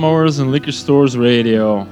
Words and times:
Lawnmowers 0.00 0.38
en 0.38 0.50
Liquor 0.50 0.72
Stores 0.72 1.14
Radio. 1.14 1.86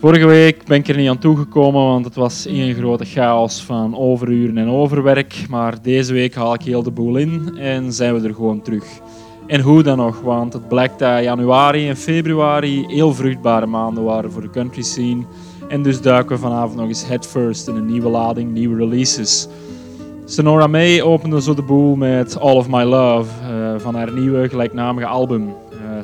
Vorige 0.00 0.26
week 0.26 0.64
ben 0.64 0.78
ik 0.78 0.88
er 0.88 0.96
niet 0.96 1.08
aan 1.08 1.18
toegekomen, 1.18 1.82
want 1.82 2.04
het 2.04 2.14
was 2.14 2.46
één 2.46 2.74
grote 2.74 3.04
chaos 3.04 3.62
van 3.62 3.96
overuren 3.96 4.58
en 4.58 4.68
overwerk. 4.68 5.46
Maar 5.48 5.82
deze 5.82 6.12
week 6.12 6.34
haal 6.34 6.54
ik 6.54 6.62
heel 6.62 6.82
de 6.82 6.90
boel 6.90 7.16
in 7.16 7.56
en 7.58 7.92
zijn 7.92 8.14
we 8.14 8.28
er 8.28 8.34
gewoon 8.34 8.62
terug. 8.62 8.84
En 9.46 9.60
hoe 9.60 9.82
dan 9.82 9.96
nog, 9.96 10.20
want 10.20 10.52
het 10.52 10.68
blijkt 10.68 10.98
dat 10.98 11.22
januari 11.22 11.88
en 11.88 11.96
februari 11.96 12.84
heel 12.86 13.14
vruchtbare 13.14 13.66
maanden 13.66 14.04
waren 14.04 14.32
voor 14.32 14.42
de 14.42 14.50
country 14.50 14.82
scene. 14.82 15.24
En 15.68 15.82
dus 15.82 16.00
duiken 16.00 16.36
we 16.36 16.42
vanavond 16.42 16.76
nog 16.76 16.88
eens 16.88 17.06
headfirst 17.06 17.68
in 17.68 17.76
een 17.76 17.86
nieuwe 17.86 18.08
lading, 18.08 18.52
nieuwe 18.52 18.76
releases. 18.76 19.48
Sonora 20.24 20.66
May 20.66 21.02
opende 21.02 21.42
zo 21.42 21.54
de 21.54 21.62
boel 21.62 21.96
met 21.96 22.38
All 22.38 22.56
of 22.56 22.68
My 22.68 22.82
Love 22.82 23.30
eh, 23.42 23.74
van 23.78 23.94
haar 23.94 24.12
nieuwe 24.12 24.48
gelijknamige 24.48 25.06
album. 25.06 25.54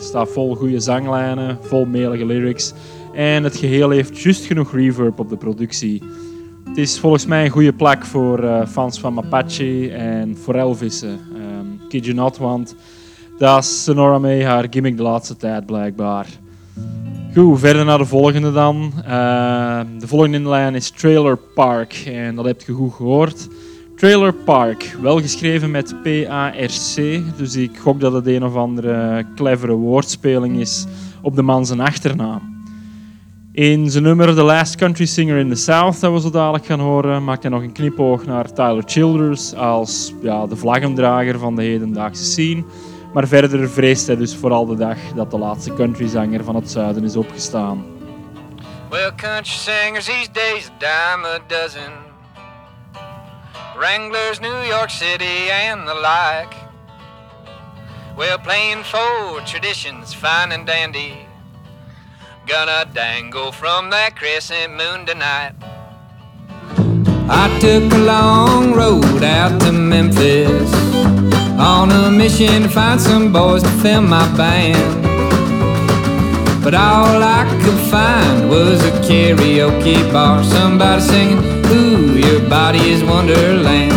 Eh 0.03 0.09
staat 0.09 0.31
vol 0.31 0.55
goede 0.55 0.81
zanglijnen, 0.81 1.59
vol 1.61 1.85
melige 1.85 2.27
lyrics 2.27 2.73
en 3.13 3.45
het 3.45 3.57
geheel 3.57 3.91
heeft 3.91 4.19
juist 4.19 4.45
genoeg 4.45 4.73
reverb 4.73 5.19
op 5.19 5.29
de 5.29 5.37
productie. 5.37 6.03
Het 6.65 6.79
is 6.79 6.99
volgens 6.99 7.27
mij 7.27 7.45
een 7.45 7.51
goede 7.51 7.73
plek 7.73 8.05
voor 8.05 8.45
eh, 8.45 8.67
fans 8.67 9.01
van 9.01 9.15
Mapache 9.15 9.91
en 9.91 10.37
forelvissen. 10.37 11.21
Um, 11.37 11.81
kid 11.89 12.05
you 12.05 12.17
not, 12.17 12.37
want 12.39 12.75
dat 13.39 13.63
is 13.63 13.85
Sonora 13.85 14.19
May 14.19 14.45
haar 14.45 14.67
gimmick 14.71 14.97
de 14.97 15.03
laatste 15.03 15.37
tijd 15.37 15.67
blijkbaar. 15.67 16.27
Goed, 17.34 17.59
verder 17.59 17.84
naar 17.84 17.99
de 17.99 18.07
volgende 18.07 18.53
dan. 18.53 18.93
Eh, 19.05 19.81
de 19.99 20.07
volgende 20.07 20.37
in 20.37 20.43
de 20.43 20.49
lijn 20.49 20.75
is 20.75 20.91
Trailer 20.91 21.37
Park 21.37 21.93
en 22.07 22.34
dat 22.34 22.45
heb 22.45 22.61
je 22.61 22.73
goed 22.73 22.93
gehoord. 22.93 23.49
Trailer 24.03 24.33
Park, 24.33 24.97
wel 25.01 25.21
geschreven 25.21 25.71
met 25.71 25.95
P-A-R-C, 26.03 27.21
dus 27.37 27.57
ik 27.57 27.79
gok 27.79 28.01
dat 28.01 28.13
het 28.13 28.27
een 28.27 28.45
of 28.45 28.55
andere 28.55 29.27
clevere 29.37 29.73
woordspeling 29.73 30.61
is 30.61 30.87
op 31.21 31.37
de 31.37 31.43
man 31.43 31.67
zijn 31.67 31.81
achternaam. 31.81 32.65
In 33.53 33.91
zijn 33.91 34.05
nummer 34.05 34.35
The 34.35 34.43
Last 34.43 34.75
Country 34.75 35.07
Singer 35.07 35.39
in 35.39 35.49
the 35.49 35.55
South, 35.55 36.01
dat 36.01 36.13
we 36.13 36.21
zo 36.21 36.31
dadelijk 36.31 36.67
gaan 36.67 36.81
horen, 36.81 37.25
maakt 37.25 37.43
hij 37.43 37.51
nog 37.51 37.63
een 37.63 37.73
knipoog 37.73 38.27
naar 38.27 38.53
Tyler 38.53 38.83
Childers 38.87 39.55
als 39.55 40.13
ja, 40.23 40.47
de 40.47 40.57
vlaggendrager 40.57 41.39
van 41.39 41.57
de 41.57 41.63
hedendaagse 41.63 42.25
scene. 42.25 42.65
Maar 43.13 43.29
verder 43.29 43.71
vreest 43.71 44.07
hij 44.07 44.17
dus 44.17 44.37
vooral 44.37 44.67
de 44.67 44.77
dag 44.77 44.99
dat 45.15 45.31
de 45.31 45.39
laatste 45.39 45.75
countryzanger 45.75 46.45
van 46.45 46.55
het 46.55 46.71
zuiden 46.71 47.05
is 47.05 47.17
opgestaan. 47.17 47.84
Well, 48.91 49.13
country 49.17 49.55
singers 49.55 50.05
these 50.05 50.29
days 50.33 50.71
dime 50.79 51.27
a 51.27 51.39
dozen. 51.47 52.02
Wranglers, 53.82 54.41
New 54.41 54.60
York 54.60 54.91
City, 54.91 55.50
and 55.50 55.88
the 55.88 55.94
like. 55.94 56.54
Well, 58.16 58.38
playing 58.38 58.84
for 58.84 59.41
traditions 59.44 60.15
fine 60.15 60.53
and 60.53 60.65
dandy. 60.65 61.26
Gonna 62.47 62.88
dangle 62.94 63.50
from 63.50 63.91
that 63.91 64.15
crescent 64.15 64.76
moon 64.76 65.04
tonight. 65.04 65.54
I 67.28 67.59
took 67.59 67.92
a 67.92 67.98
long 67.98 68.72
road 68.72 69.25
out 69.25 69.60
to 69.62 69.72
Memphis 69.72 70.72
on 71.59 71.91
a 71.91 72.09
mission 72.09 72.62
to 72.62 72.69
find 72.69 73.00
some 73.00 73.32
boys 73.32 73.65
to 73.65 73.71
fill 73.82 74.03
my 74.03 74.28
band. 74.37 75.03
But 76.62 76.75
all 76.75 77.21
I 77.21 77.42
could 77.65 77.81
find 77.91 78.48
was 78.48 78.81
a 78.84 78.92
karaoke 79.03 80.12
bar. 80.12 80.44
Somebody 80.44 81.03
singing, 81.03 81.62
Your 81.92 82.41
body 82.48 82.78
is 82.78 83.04
Wonderland. 83.04 83.92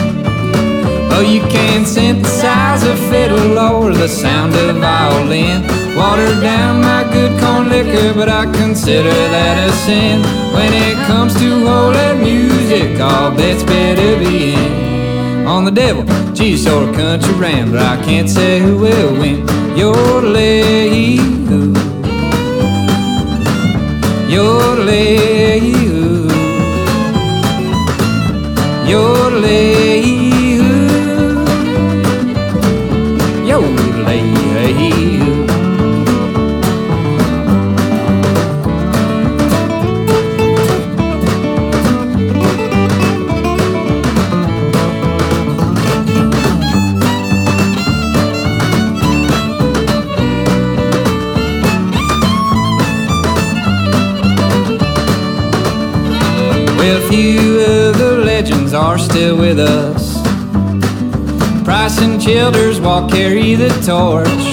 Oh, 1.14 1.22
you 1.22 1.40
can 1.48 1.86
synthesize 1.86 2.84
a 2.84 2.96
fiddle 3.10 3.58
or 3.58 3.94
the 3.94 4.10
sound 4.10 4.54
of 4.54 4.76
violin. 4.76 5.62
Water 5.96 6.42
down 6.42 6.82
my 6.82 7.10
good 7.14 7.40
corn 7.40 7.70
liquor, 7.70 8.14
but 8.14 8.28
I 8.28 8.52
consider 8.52 9.14
that 9.36 9.70
a 9.70 9.72
sin. 9.86 10.22
When 10.54 10.74
it 10.74 10.98
comes 11.08 11.36
to 11.36 11.66
holy 11.66 12.22
music, 12.22 13.00
all 13.00 13.32
bets 13.32 13.64
better 13.64 14.20
be 14.20 14.56
in. 14.56 15.48
On 15.48 15.64
the 15.64 15.72
devil, 15.72 16.04
geez, 16.34 16.68
or 16.68 16.92
country 16.94 17.34
rambler, 17.36 17.80
I 17.80 17.96
can't 18.04 18.30
say 18.30 18.60
who 18.60 18.78
will 18.78 19.14
win. 19.14 19.48
Yodelay. 19.78 21.18
Yodelay, 24.28 25.85
Walk 62.86 63.10
carry 63.10 63.56
the 63.56 63.70
torch. 63.84 64.46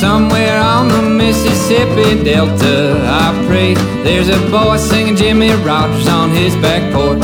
Somewhere 0.00 0.58
on 0.58 0.88
the 0.88 1.02
Mississippi 1.02 2.24
Delta, 2.24 2.98
I 3.06 3.46
pray 3.46 3.74
there's 4.02 4.28
a 4.28 4.40
boy 4.50 4.76
singing 4.76 5.14
Jimmie 5.14 5.54
Rodgers 5.62 6.08
on 6.08 6.30
his 6.30 6.56
back 6.56 6.82
porch. 6.92 7.22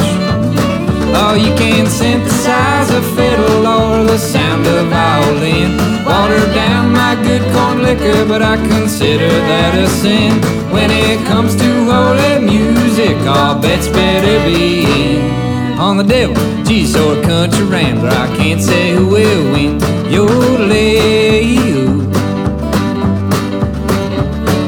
Oh, 1.19 1.35
you 1.35 1.53
can 1.57 1.87
synthesize 1.87 2.91
a 2.91 3.03
fiddle 3.17 3.67
or 3.67 4.05
the 4.05 4.19
sound 4.19 4.69
of 4.69 4.87
violin. 4.87 5.79
Water 6.07 6.39
down 6.55 6.93
my 6.93 7.17
good 7.25 7.43
corn 7.53 7.83
liquor, 7.83 8.25
but 8.29 8.41
I 8.41 8.57
consider 8.57 9.29
that 9.29 9.75
a 9.75 9.89
sin. 9.89 10.31
When 10.71 10.93
it 10.93 11.19
comes 11.27 11.57
to 11.57 11.71
holy 11.91 12.39
music, 12.39 13.17
all 13.27 13.59
bets 13.61 13.89
better 13.89 14.45
be 14.47 14.85
in. 14.85 15.54
On 15.77 15.97
the 15.97 16.05
devil, 16.05 16.37
geez, 16.65 16.95
or 16.97 17.19
a 17.19 17.23
country 17.23 17.65
rambler, 17.65 18.09
I 18.09 18.29
can't 18.37 18.63
say 18.63 18.93
who 18.93 19.09
will 19.09 19.53
win. 19.53 19.81
Yodelay, 20.09 21.59
ooh. 21.75 22.01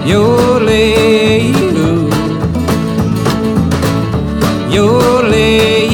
Yodelay, 0.05 1.55
ooh. 1.55 2.11
Yo, 4.69 4.87
lay, 5.23 5.87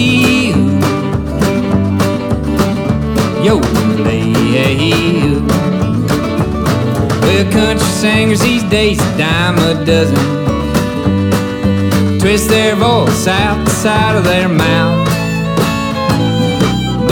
yo, 3.44 3.58
lay. 4.02 4.32
Well, 7.20 7.52
country 7.52 7.86
singers 7.86 8.40
these 8.40 8.64
days 8.64 8.98
a 8.98 9.18
dime 9.18 9.58
a 9.58 9.84
dozen 9.84 10.42
twist 12.22 12.48
their 12.48 12.76
voice 12.76 13.26
out 13.26 13.64
the 13.64 13.70
side 13.70 14.14
of 14.14 14.22
their 14.22 14.48
mouth. 14.48 15.01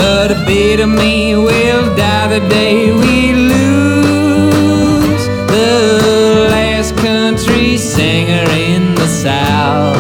But 0.01 0.33
a 0.33 0.45
bit 0.47 0.81
of 0.81 0.89
me 0.89 1.37
will 1.37 1.95
die 1.95 2.29
the 2.29 2.41
day 2.49 2.91
we 2.91 3.35
lose 3.53 5.25
the 5.57 6.49
last 6.51 6.97
country 6.97 7.77
singer 7.77 8.47
in 8.51 8.95
the 8.95 9.07
South. 9.07 10.00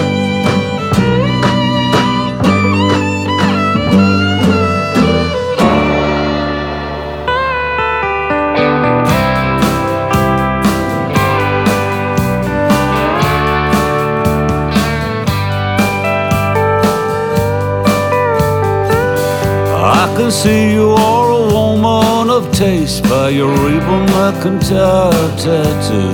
Taste 22.61 23.03
by 23.05 23.31
your 23.31 23.49
Reba 23.49 24.05
McEntire 24.12 25.31
tattoo. 25.43 26.12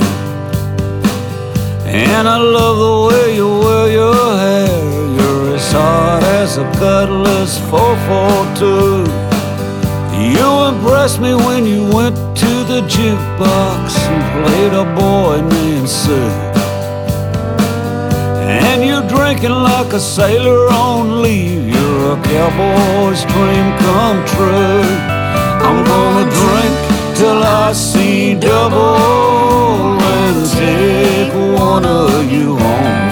And 1.85 2.29
I 2.29 2.39
love 2.39 2.79
the 2.79 2.97
way 3.09 3.35
you 3.35 3.49
wear 3.49 3.91
your 3.91 4.15
hair. 4.15 4.69
You're 5.19 5.57
as 5.57 5.73
hard 5.73 6.23
as 6.23 6.57
a 6.59 6.65
cutlass 6.79 7.59
442. 7.69 9.11
You 10.39 10.49
impressed 10.69 11.21
me 11.21 11.35
when 11.35 11.67
you 11.67 11.83
went 11.93 12.15
to 12.15 12.53
the 12.71 12.83
jukebox 12.83 13.99
and 14.07 14.47
played 14.47 14.73
a 14.73 14.85
boy 14.95 15.41
named 15.49 15.89
Sue. 15.89 16.31
And 18.47 18.85
you're 18.87 19.09
drinking 19.09 19.51
like 19.51 19.93
a 19.93 19.99
sailor 19.99 20.69
on 20.71 21.23
leave. 21.23 21.67
You're 21.67 22.13
a 22.13 22.23
cowboy's 22.23 23.25
dream 23.25 23.77
come 23.83 24.25
true. 24.25 25.16
I'm 25.67 25.83
gonna 25.85 26.27
drink 26.41 26.75
till 27.19 27.41
I 27.43 27.73
see 27.73 28.35
double 28.35 29.99
and 30.17 30.39
take 30.63 31.33
one 31.59 31.85
of 31.85 32.33
you 32.33 32.57
home. 32.57 33.11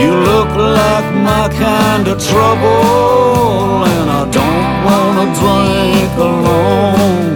You 0.00 0.10
look 0.30 0.50
like 0.80 1.08
my 1.30 1.46
kind 1.64 2.04
of 2.08 2.16
trouble, 2.30 3.84
and 3.94 4.06
I 4.20 4.22
don't 4.38 4.72
wanna 4.88 5.26
drink 5.40 6.12
alone. 6.30 7.32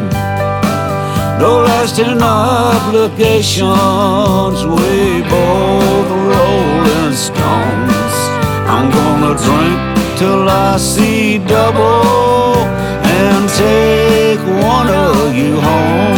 No 1.41 1.51
lasting 1.69 2.21
obligations, 2.21 4.59
we 4.77 4.97
both 5.35 6.11
rolling 6.33 7.17
stones. 7.27 8.17
I'm 8.75 8.89
gonna 8.99 9.33
drink 9.47 9.79
till 10.19 10.43
I 10.47 10.77
see 10.77 11.39
double 11.39 12.39
and 13.27 13.49
take 13.51 14.41
one 14.73 14.89
of 14.89 15.35
you 15.35 15.61
home. 15.61 16.09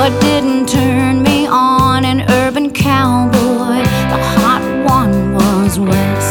but 0.00 0.18
didn't 0.22 0.66
turn 0.66 1.22
me 1.22 1.46
on 1.46 2.06
an 2.06 2.22
urban 2.30 2.70
cowboy. 2.70 3.82
The 4.12 4.20
hot 4.36 4.62
one 4.98 5.34
was 5.34 5.78
Wes. 5.78 6.26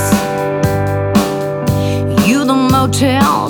You 2.28 2.46
the 2.46 2.56
Motel 2.56 3.50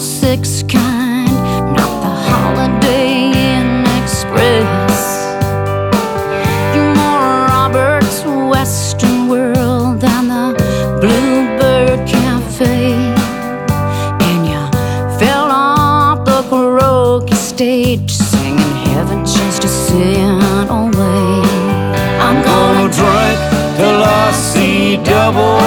double 25.31 25.61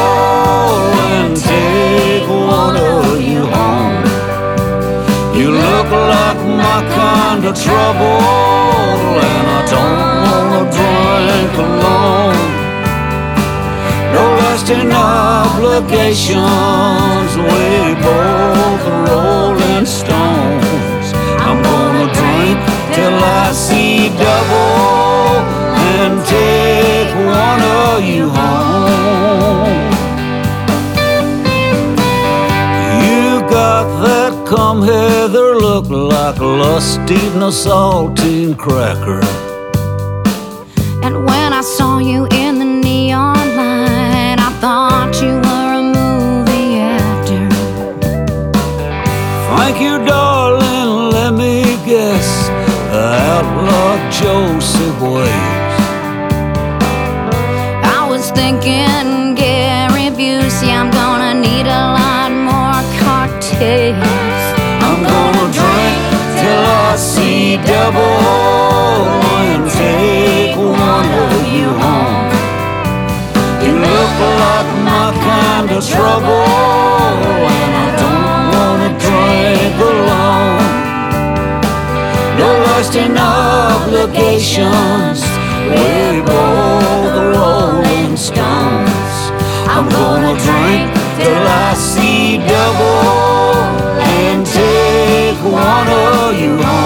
and 1.15 1.37
take 1.37 2.27
one 2.29 2.77
of 2.77 3.23
you 3.23 3.47
home. 3.47 4.05
You 5.39 5.53
look 5.53 5.89
like 6.15 6.41
my 6.65 6.81
kind 6.99 7.45
of 7.45 7.55
trouble, 7.67 8.23
and 9.31 9.47
I 9.59 9.61
don't 9.75 10.01
wanna 10.27 10.63
drink 10.79 11.53
alone. 11.69 12.43
No 14.15 14.25
lasting 14.41 14.91
obligations, 14.91 17.31
we 17.47 17.67
both 18.07 18.85
rolling 19.07 19.87
stones. 19.87 21.07
I'm 21.47 21.59
gonna 21.71 22.09
drink 22.19 22.59
till 22.97 23.17
I 23.43 23.45
see 23.53 23.97
double 24.09 25.39
and 25.95 26.15
take 26.27 27.11
one 27.39 27.63
of 27.87 27.95
you 28.05 28.25
home. 28.29 28.42
That 34.83 34.89
come 34.89 35.31
hither 35.31 35.55
look 35.55 35.89
like 35.89 36.41
lust 36.41 37.01
eating 37.03 37.43
a 37.43 37.53
saltine 37.53 38.57
cracker. 38.57 39.21
And 41.05 41.25
when 41.25 41.53
I 41.53 41.61
saw 41.61 41.99
you 41.99 42.27
in 42.33 42.59
the 42.59 42.65
neon 42.65 43.37
light, 43.57 44.39
I 44.39 44.51
thought 44.61 45.13
you 45.23 45.35
were 45.47 45.73
a 45.75 45.83
movie 45.83 46.81
actor. 46.81 47.49
Thank 49.57 49.81
you, 49.81 50.05
darling. 50.05 51.11
Let 51.11 51.35
me 51.35 51.63
guess. 51.87 52.49
Uh, 52.91 53.19
outlaw 53.35 54.11
Josey 54.11 54.91
Wales. 55.01 55.32
See 67.93 67.99
double 67.99 69.05
and 69.53 69.69
take 69.71 70.57
one 70.57 71.11
of 71.25 71.33
you 71.55 71.69
home. 71.85 72.33
You 73.65 73.73
look 73.79 74.15
like 74.43 74.71
my 74.89 75.07
kind 75.29 75.69
of 75.71 75.81
trouble, 75.87 76.49
and 77.59 77.73
I 77.85 77.87
don't 78.03 78.45
wanna 78.55 78.91
drink 79.07 79.75
alone. 79.93 80.71
No 82.39 82.49
lasting 82.67 83.17
obligations, 83.17 85.21
we're 85.69 86.23
both 86.25 87.15
rolling 87.37 88.15
stones. 88.17 89.15
I'm 89.75 89.87
gonna 89.89 90.35
drink 90.47 90.89
till 91.19 91.47
I 91.47 91.49
see 91.75 92.39
double 92.39 93.53
and 94.19 94.41
take 94.47 95.39
one 95.45 95.89
of 95.89 96.35
you 96.41 96.57
home. 96.63 96.82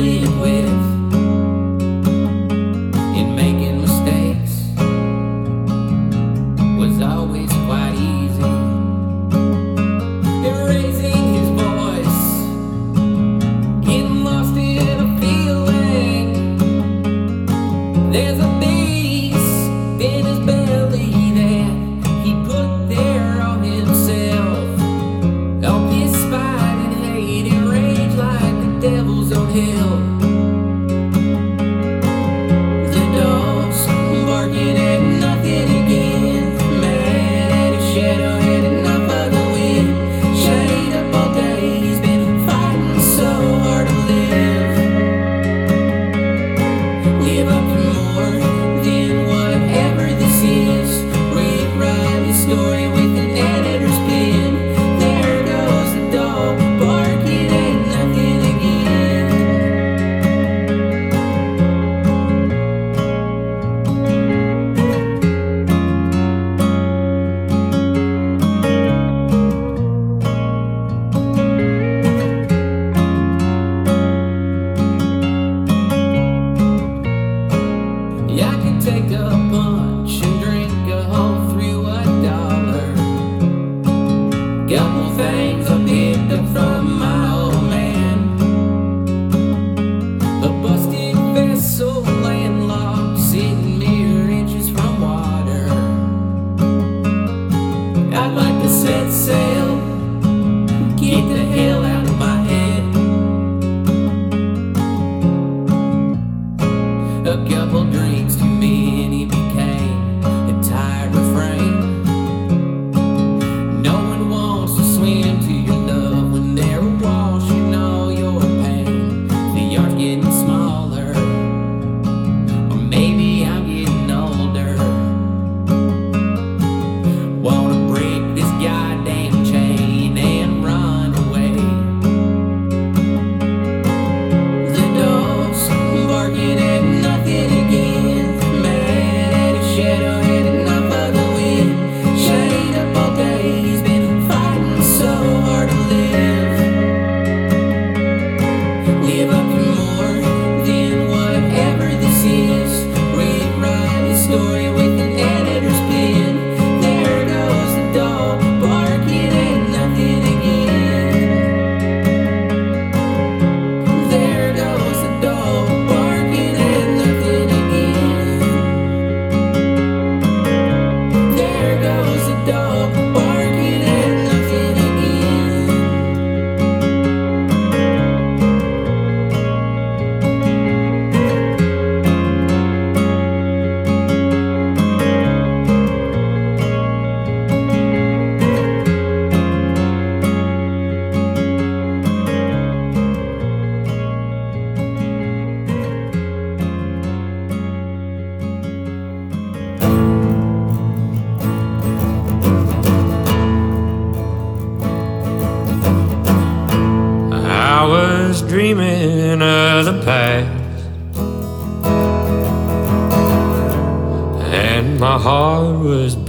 We. 0.00 0.49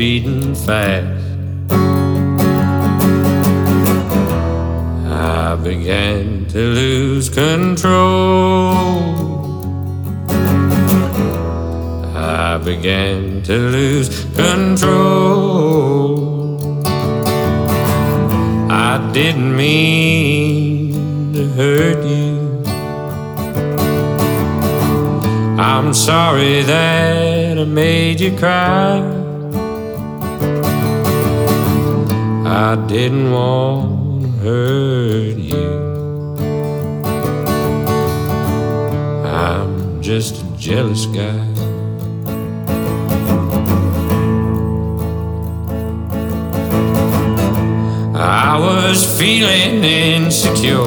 beating 0.01 0.55
fast. 0.55 1.00
just 40.19 40.43
a 40.43 40.57
jealous 40.57 41.05
guy. 41.05 41.39
I 48.13 48.59
was 48.59 48.97
feeling 49.17 49.85
insecure. 49.85 50.83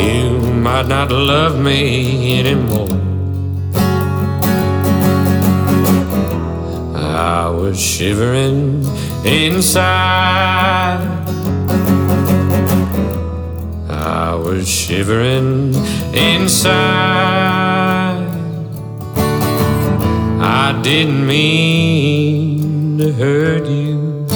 You 0.00 0.40
might 0.62 0.88
not 0.88 1.12
love 1.12 1.60
me 1.60 2.40
anymore. 2.40 2.88
I 6.96 7.50
was 7.50 7.78
shivering 7.78 8.82
inside. 9.26 11.13
was 14.44 14.68
shivering 14.68 15.74
inside. 16.12 16.74
I 20.38 20.78
didn't 20.82 21.26
mean 21.26 22.98
to 22.98 23.10
hurt 23.14 23.66
you. 23.66 24.26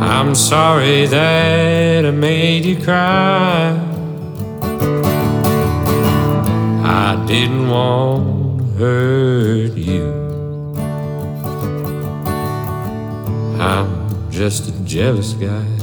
I'm 0.00 0.36
sorry 0.36 1.06
that 1.06 2.06
I 2.06 2.12
made 2.12 2.64
you 2.64 2.80
cry. 2.80 3.76
I 6.84 7.24
didn't 7.26 7.68
want 7.68 8.58
to 8.60 8.64
hurt 8.78 9.72
you. 9.72 10.06
I'm 13.60 14.30
just 14.30 14.68
a 14.68 14.72
jealous 14.84 15.32
guy. 15.32 15.75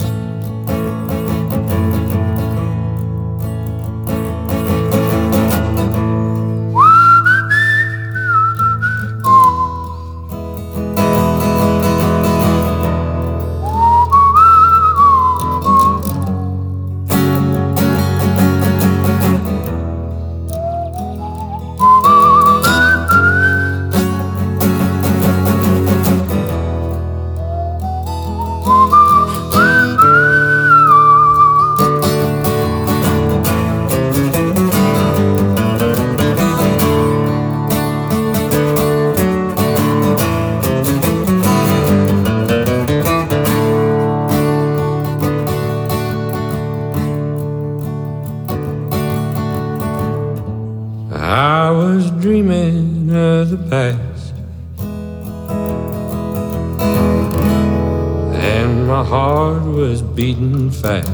fast. 60.84 61.08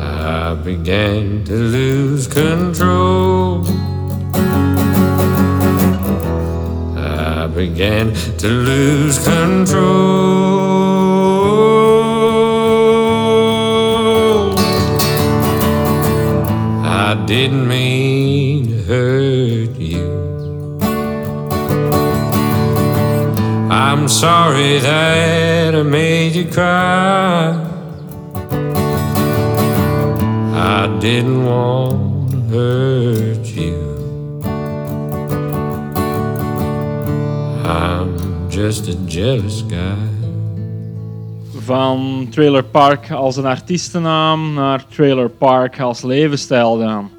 I 0.00 0.54
began 0.64 1.44
to 1.44 1.52
lose 1.52 2.26
control. 2.26 3.66
I 6.96 7.46
began 7.54 8.14
to 8.38 8.48
lose 8.48 9.18
control. 9.18 10.40
I 16.86 17.22
didn't 17.26 17.68
sorry 24.20 24.78
that 24.80 25.74
I 25.74 25.82
made 25.82 26.34
you 26.34 26.44
cry. 26.44 27.56
I 30.52 30.98
didn't 31.00 31.42
want 31.46 32.30
to 32.32 32.40
hurt 32.52 33.46
you. 33.46 33.78
I'm 37.64 38.50
just 38.50 38.88
a 38.88 38.94
jealous 39.06 39.62
guy. 39.62 39.96
Van 41.54 42.28
Trailer 42.30 42.64
Park 42.64 43.10
als 43.10 43.36
een 43.36 43.46
artiestennaam 43.46 44.54
naar 44.54 44.84
Trailer 44.88 45.30
Park 45.30 45.80
als 45.80 46.02
levensstijl 46.02 46.78
dan. 46.78 47.10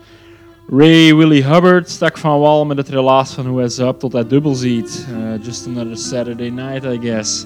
Ray 0.73 1.15
Willie 1.15 1.43
Hubbard 1.43 1.89
stak 1.89 2.17
van 2.17 2.39
wal 2.39 2.65
met 2.65 2.77
het 2.77 2.89
relaas 2.89 3.33
van 3.33 3.45
hoe 3.45 3.59
hij 3.59 3.69
zuipt 3.69 3.99
tot 3.99 4.13
hij 4.13 4.27
dubbel 4.27 4.55
ziet. 4.55 5.07
Eh, 5.09 5.43
just 5.45 5.67
another 5.67 5.97
Saturday 5.97 6.49
night, 6.49 6.83
I 6.83 6.99
guess. 7.07 7.45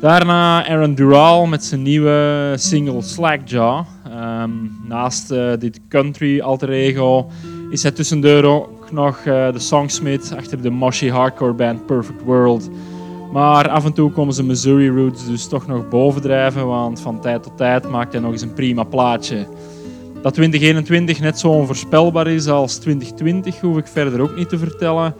Daarna 0.00 0.68
Aaron 0.68 0.94
Dural 0.94 1.46
met 1.46 1.64
zijn 1.64 1.82
nieuwe 1.82 2.52
single 2.56 3.02
Slackjaw. 3.02 3.84
Ehm, 4.04 4.50
naast 4.88 5.30
eh, 5.30 5.52
dit 5.58 5.80
country 5.88 6.40
alter 6.40 6.70
ego 6.70 7.30
is 7.70 7.82
hij 7.82 7.92
tussendoor 7.92 8.44
ook 8.44 8.92
nog 8.92 9.16
eh, 9.16 9.52
de 9.52 9.58
songsmith 9.58 10.34
achter 10.36 10.62
de 10.62 10.70
moshy 10.70 11.08
hardcore 11.08 11.52
band 11.52 11.86
Perfect 11.86 12.22
World. 12.22 12.70
Maar 13.32 13.68
af 13.68 13.84
en 13.84 13.92
toe 13.92 14.10
komen 14.10 14.34
zijn 14.34 14.46
Missouri 14.46 14.88
roots 14.90 15.26
dus 15.26 15.48
toch 15.48 15.66
nog 15.66 15.88
bovendrijven, 15.88 16.66
want 16.66 17.00
van 17.00 17.20
tijd 17.20 17.42
tot 17.42 17.56
tijd 17.56 17.88
maakt 17.88 18.12
hij 18.12 18.20
nog 18.20 18.32
eens 18.32 18.42
een 18.42 18.54
prima 18.54 18.84
plaatje. 18.84 19.46
Dat 20.22 20.34
2021 20.34 21.20
net 21.20 21.38
zo 21.38 21.48
onvoorspelbaar 21.48 22.26
is 22.26 22.46
als 22.46 22.76
2020 22.76 23.60
hoef 23.60 23.76
ik 23.76 23.86
verder 23.86 24.20
ook 24.20 24.36
niet 24.36 24.48
te 24.48 24.58
vertellen. 24.58 25.14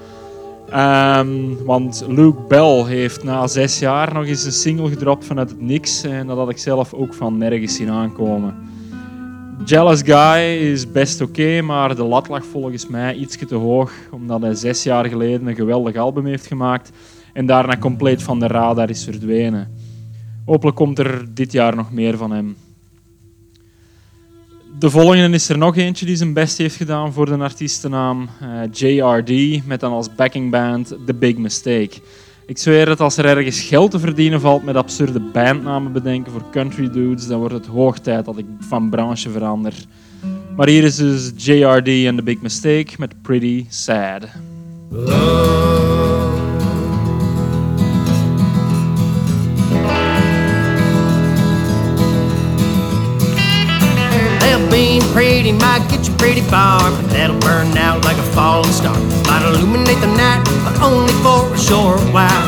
Ehm, 0.70 1.28
want 1.64 2.04
Luke 2.08 2.40
Bell 2.48 2.84
heeft 2.84 3.24
na 3.24 3.46
zes 3.46 3.78
jaar 3.78 4.14
nog 4.14 4.26
eens 4.26 4.44
een 4.44 4.52
single 4.52 4.88
gedropt 4.88 5.24
vanuit 5.24 5.50
het 5.50 5.60
niks. 5.60 6.02
En 6.02 6.26
dat 6.26 6.36
had 6.36 6.50
ik 6.50 6.58
zelf 6.58 6.94
ook 6.94 7.14
van 7.14 7.38
nergens 7.38 7.74
zien 7.74 7.90
aankomen. 7.90 8.54
Jealous 9.64 10.02
Guy 10.02 10.40
is 10.72 10.92
best 10.92 11.20
oké, 11.20 11.60
maar 11.60 11.96
de 11.96 12.04
lat 12.04 12.28
lag 12.28 12.44
volgens 12.44 12.86
mij 12.86 13.14
iets 13.14 13.36
te 13.36 13.54
hoog. 13.54 13.92
Omdat 14.10 14.40
hij 14.40 14.54
zes 14.54 14.82
jaar 14.82 15.06
geleden 15.06 15.46
een 15.46 15.54
geweldig 15.54 15.96
album 15.96 16.26
heeft 16.26 16.46
gemaakt. 16.46 16.90
En 17.32 17.46
daarna 17.46 17.76
compleet 17.76 18.22
van 18.22 18.38
de 18.38 18.46
radar 18.46 18.90
is 18.90 19.04
verdwenen. 19.04 19.68
Hopelijk 20.44 20.76
komt 20.76 20.98
er 20.98 21.24
dit 21.34 21.52
jaar 21.52 21.76
nog 21.76 21.92
meer 21.92 22.16
van 22.16 22.30
hem. 22.30 22.56
De 24.80 24.90
volgende 24.90 25.36
is 25.36 25.48
er 25.48 25.58
nog 25.58 25.76
eentje 25.76 26.06
die 26.06 26.16
zijn 26.16 26.32
best 26.32 26.58
heeft 26.58 26.76
gedaan 26.76 27.12
voor 27.12 27.26
de 27.26 27.36
artiestennaam 27.36 28.28
eh, 28.40 28.48
JRD, 28.72 29.66
met 29.66 29.80
dan 29.80 29.92
als 29.92 30.14
backingband 30.14 30.94
The 31.06 31.14
Big 31.14 31.36
Mistake. 31.36 31.90
Ik 32.46 32.58
zweer 32.58 32.86
dat 32.86 33.00
als 33.00 33.16
er 33.16 33.24
ergens 33.24 33.60
geld 33.60 33.90
te 33.90 33.98
verdienen 33.98 34.40
valt 34.40 34.62
met 34.62 34.76
absurde 34.76 35.20
bandnamen 35.20 35.92
bedenken 35.92 36.32
voor 36.32 36.44
country 36.50 36.90
dudes, 36.90 37.26
dan 37.26 37.38
wordt 37.38 37.54
het 37.54 37.66
hoog 37.66 37.98
tijd 37.98 38.24
dat 38.24 38.38
ik 38.38 38.46
van 38.58 38.90
branche 38.90 39.30
verander. 39.30 39.74
Maar 40.56 40.68
hier 40.68 40.84
is 40.84 40.96
dus 40.96 41.32
JRD 41.36 42.06
and 42.06 42.16
The 42.16 42.22
Big 42.24 42.40
Mistake 42.40 42.94
met 42.98 43.22
Pretty 43.22 43.66
Sad. 43.68 44.26
Pretty 55.50 55.64
might 55.64 55.90
get 55.90 56.06
you 56.06 56.14
pretty 56.16 56.40
far, 56.42 56.78
but 56.90 57.08
that'll 57.10 57.38
burn 57.40 57.76
out 57.76 58.04
like 58.04 58.16
a 58.16 58.28
falling 58.34 58.70
star. 58.72 58.94
Might 59.26 59.42
illuminate 59.42 59.98
the 60.00 60.12
night, 60.14 60.42
but 60.64 60.80
only 60.82 61.12
for 61.24 61.52
a 61.52 61.58
short 61.58 62.00
while. 62.14 62.44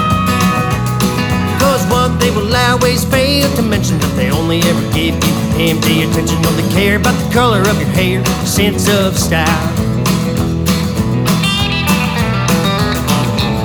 Cause 1.58 1.82
what 1.90 2.18
they 2.20 2.30
will 2.30 2.54
always 2.54 3.04
fail 3.04 3.50
to 3.56 3.62
mention 3.62 3.98
that 3.98 4.14
they 4.16 4.30
only 4.30 4.60
ever 4.62 4.82
give 4.92 5.14
you 5.14 5.32
empty 5.70 6.02
attention. 6.02 6.40
No, 6.42 6.50
they 6.54 6.68
care 6.74 6.96
about 6.96 7.14
the 7.18 7.28
color 7.34 7.60
of 7.60 7.76
your 7.80 7.90
hair, 7.90 8.24
sense 8.46 8.88
of 8.88 9.18
style. 9.18 9.46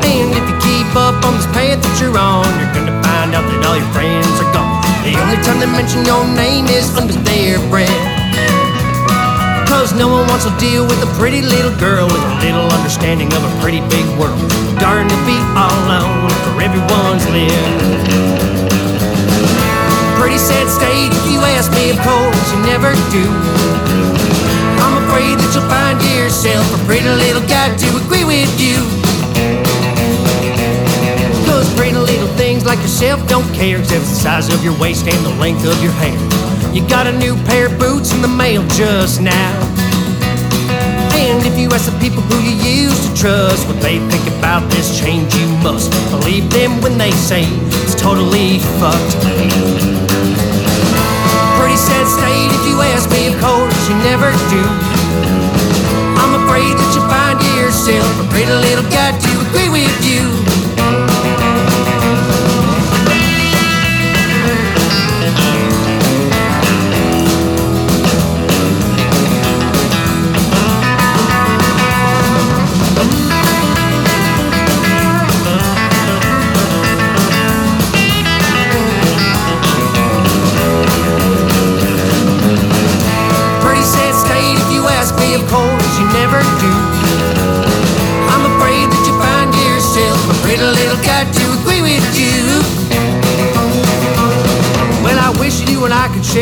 And 0.02 0.30
if 0.34 0.46
you 0.50 0.58
keep 0.66 0.90
up 0.96 1.22
on 1.26 1.34
this 1.38 1.50
path 1.54 1.82
that 1.82 1.96
you're 2.02 2.18
on, 2.18 2.48
you're 2.58 2.74
gonna 2.74 2.98
find 3.06 3.36
out 3.36 3.46
that 3.46 3.62
all 3.66 3.78
your 3.78 3.92
friends 3.94 4.34
are 4.42 4.54
gone. 4.54 4.82
The 5.06 5.14
only 5.22 5.38
time 5.46 5.60
they 5.60 5.70
mention 5.70 6.06
your 6.06 6.26
name 6.34 6.66
is 6.68 6.90
under 6.98 7.14
their 7.14 7.60
breath. 7.70 8.17
Cause 9.78 9.94
no 9.94 10.08
one 10.08 10.26
wants 10.26 10.44
to 10.44 10.50
deal 10.58 10.90
with 10.90 10.98
a 11.06 11.12
pretty 11.22 11.40
little 11.40 11.70
girl 11.78 12.08
with 12.08 12.18
a 12.18 12.36
little 12.42 12.66
understanding 12.74 13.30
of 13.38 13.46
a 13.46 13.62
pretty 13.62 13.78
big 13.94 14.10
world. 14.18 14.42
Darn 14.82 15.06
to 15.06 15.18
be 15.30 15.38
all 15.54 15.70
alone 15.86 16.34
for 16.42 16.58
everyone's 16.58 17.22
live. 17.30 17.54
Pretty 20.18 20.42
sad 20.42 20.66
state 20.66 21.14
if 21.14 21.30
you 21.30 21.38
ask 21.54 21.70
me, 21.78 21.94
of 21.94 22.02
course, 22.02 22.48
you 22.50 22.60
never 22.66 22.90
do. 23.14 23.22
I'm 24.82 24.98
afraid 25.06 25.38
that 25.38 25.52
you'll 25.54 25.70
find 25.70 26.02
yourself 26.10 26.66
a 26.74 26.84
pretty 26.90 27.06
little 27.06 27.46
guy 27.46 27.70
to 27.70 27.88
agree 28.02 28.26
with 28.26 28.50
you. 28.58 28.82
Those 31.46 31.70
pretty 31.78 31.94
little 31.94 32.34
things 32.34 32.66
like 32.66 32.80
yourself 32.80 33.22
don't 33.30 33.46
care 33.54 33.78
except 33.78 34.10
the 34.10 34.18
size 34.18 34.52
of 34.52 34.64
your 34.64 34.76
waist 34.80 35.06
and 35.08 35.24
the 35.24 35.36
length 35.38 35.70
of 35.70 35.78
your 35.84 35.94
hair. 36.02 36.47
You 36.74 36.88
got 36.88 37.08
a 37.08 37.12
new 37.12 37.36
pair 37.46 37.68
of 37.68 37.80
boots 37.80 38.14
in 38.14 38.22
the 38.22 38.28
mail 38.28 38.66
just 38.68 39.22
now. 39.22 39.54
And 41.18 41.46
if 41.46 41.58
you 41.58 41.70
ask 41.72 41.92
the 41.92 41.98
people 42.00 42.22
who 42.22 42.38
you 42.40 42.56
used 42.86 43.02
to 43.10 43.12
trust 43.16 43.68
what 43.68 43.82
they 43.82 44.00
think 44.10 44.26
about 44.38 44.70
this 44.70 45.00
change, 45.00 45.34
you 45.36 45.48
must 45.66 45.92
believe 46.12 46.50
them 46.52 46.82
when 46.82 46.98
they 46.98 47.12
say 47.12 47.44
it's 47.84 47.96
totally 47.96 48.60
fucked. 48.80 49.18
Pretty 51.58 51.80
sad 51.80 52.06
state 52.06 52.52
if 52.54 52.64
you 52.70 52.80
ask 52.94 53.10
me, 53.10 53.34
of 53.34 53.36
course, 53.42 53.82
you 53.90 53.96
never 54.06 54.30
do. 54.54 54.64
I'm 56.22 56.34
afraid 56.46 56.74
that 56.78 56.90
you'll 56.94 57.10
find 57.10 57.42
yourself 57.58 58.08
a 58.22 58.26
pretty 58.30 58.52
little 58.52 58.86
guy 58.90 59.18
to 59.18 59.32
agree 59.50 59.70
with 59.70 59.98
you. 60.06 60.47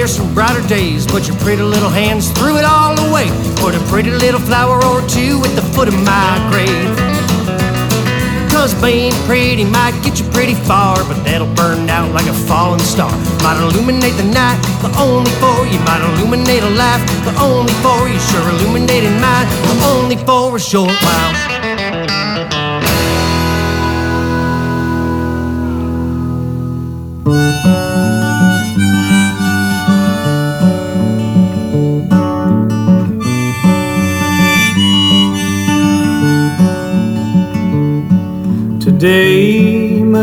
Some 0.08 0.34
brighter 0.34 0.66
days, 0.68 1.08
but 1.08 1.28
your 1.28 1.36
pretty 1.38 1.62
little 1.62 1.90
hands 1.90 2.30
threw 2.32 2.58
it 2.58 2.66
all 2.66 2.94
away. 3.10 3.28
Put 3.58 3.76
a 3.76 3.80
pretty 3.90 4.12
little 4.12 4.40
flower 4.40 4.76
or 4.86 5.02
two 5.08 5.42
at 5.44 5.56
the 5.56 5.64
foot 5.74 5.88
of 5.88 5.96
my 6.04 6.32
grave. 6.52 6.94
Cause 8.52 8.74
being 8.82 9.14
pretty 9.26 9.64
might 9.64 9.98
get 10.04 10.20
you 10.20 10.26
pretty 10.30 10.54
far, 10.54 10.98
but 11.08 11.24
that'll 11.24 11.52
burn 11.56 11.90
out 11.90 12.12
like 12.14 12.28
a 12.28 12.34
falling 12.34 12.80
star. 12.80 13.12
Might 13.42 13.58
illuminate 13.62 14.16
the 14.18 14.24
night, 14.24 14.60
but 14.82 14.96
only 14.98 15.32
for 15.42 15.66
you. 15.66 15.80
Might 15.86 16.02
illuminate 16.02 16.64
a 16.64 16.70
life, 16.70 17.02
but 17.26 17.36
only 17.42 17.74
for 17.82 18.08
you. 18.08 18.20
Sure, 18.20 18.50
illuminating 18.50 19.20
mine, 19.20 19.48
but 19.66 19.78
only 19.90 20.18
for 20.18 20.56
a 20.56 20.60
short 20.60 20.94
while. 21.02 21.75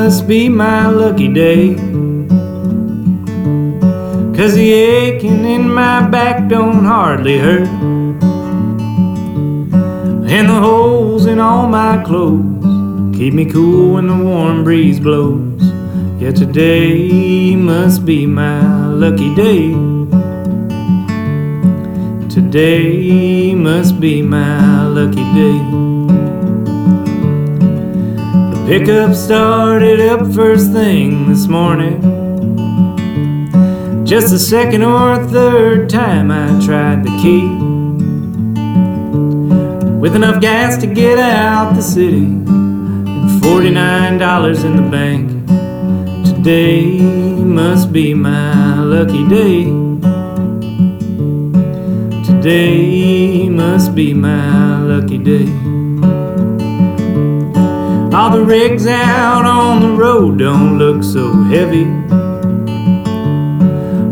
Must 0.05 0.27
be 0.27 0.49
my 0.49 0.88
lucky 0.88 1.29
day. 1.33 1.77
Cause 4.37 4.55
the 4.55 4.69
aching 4.73 5.45
in 5.45 5.69
my 5.73 6.09
back 6.09 6.49
don't 6.49 6.85
hardly 6.85 7.38
hurt. 7.38 7.69
And 10.35 10.49
the 10.49 10.59
holes 10.61 11.27
in 11.27 11.38
all 11.38 11.69
my 11.69 12.03
clothes 12.03 13.17
keep 13.17 13.33
me 13.33 13.45
cool 13.45 13.95
when 13.95 14.09
the 14.09 14.17
warm 14.17 14.65
breeze 14.65 14.99
blows. 14.99 15.62
Yeah, 16.21 16.33
today 16.33 17.55
must 17.55 18.05
be 18.05 18.27
my 18.27 18.87
lucky 18.88 19.33
day. 19.37 19.71
Today 22.29 23.55
must 23.55 24.01
be 24.01 24.21
my 24.21 24.85
lucky 24.85 25.27
day. 25.41 25.92
Pickup 28.73 29.15
started 29.15 30.01
up 30.01 30.33
first 30.33 30.73
thing 30.73 31.29
this 31.29 31.47
morning. 31.47 32.01
Just 34.07 34.31
the 34.31 34.39
second 34.39 34.83
or 34.83 35.23
third 35.29 35.91
time 35.91 36.31
I 36.31 36.59
tried 36.65 37.05
the 37.05 37.11
key. 37.21 37.47
With 40.01 40.17
enough 40.17 40.41
gas 40.41 40.79
to 40.79 40.87
get 40.87 41.19
out 41.19 41.75
the 41.75 41.83
city 41.83 42.25
and 42.25 43.43
$49 43.43 44.65
in 44.65 44.77
the 44.77 44.91
bank. 44.91 45.29
Today 46.35 46.99
must 46.99 47.93
be 47.93 48.15
my 48.15 48.81
lucky 48.81 49.29
day. 49.29 49.65
Today 52.25 53.51
must 53.51 53.95
be 53.95 54.15
my 54.15 54.81
lucky 54.81 55.19
day. 55.19 55.62
All 58.14 58.31
the 58.31 58.44
rigs 58.44 58.87
out 58.87 59.46
on 59.46 59.81
the 59.81 59.92
road 59.94 60.38
don't 60.38 60.77
look 60.77 61.03
so 61.03 61.33
heavy. 61.44 61.85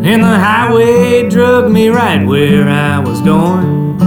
And 0.08 0.22
the 0.22 0.38
highway 0.38 1.28
drug 1.28 1.70
me 1.70 1.90
right 1.90 2.26
where 2.26 2.66
I 2.66 2.98
was 2.98 3.20
going. 3.20 3.98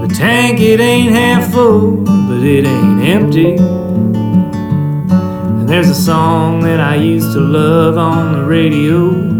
The 0.00 0.12
tank, 0.12 0.58
it 0.58 0.80
ain't 0.80 1.12
half 1.12 1.52
full, 1.52 1.98
but 1.98 2.42
it 2.42 2.66
ain't 2.66 3.00
empty. 3.04 3.54
And 5.58 5.68
there's 5.68 5.88
a 5.88 5.94
song 5.94 6.62
that 6.62 6.80
I 6.80 6.96
used 6.96 7.32
to 7.32 7.40
love 7.40 7.96
on 7.96 8.32
the 8.40 8.44
radio. 8.44 9.31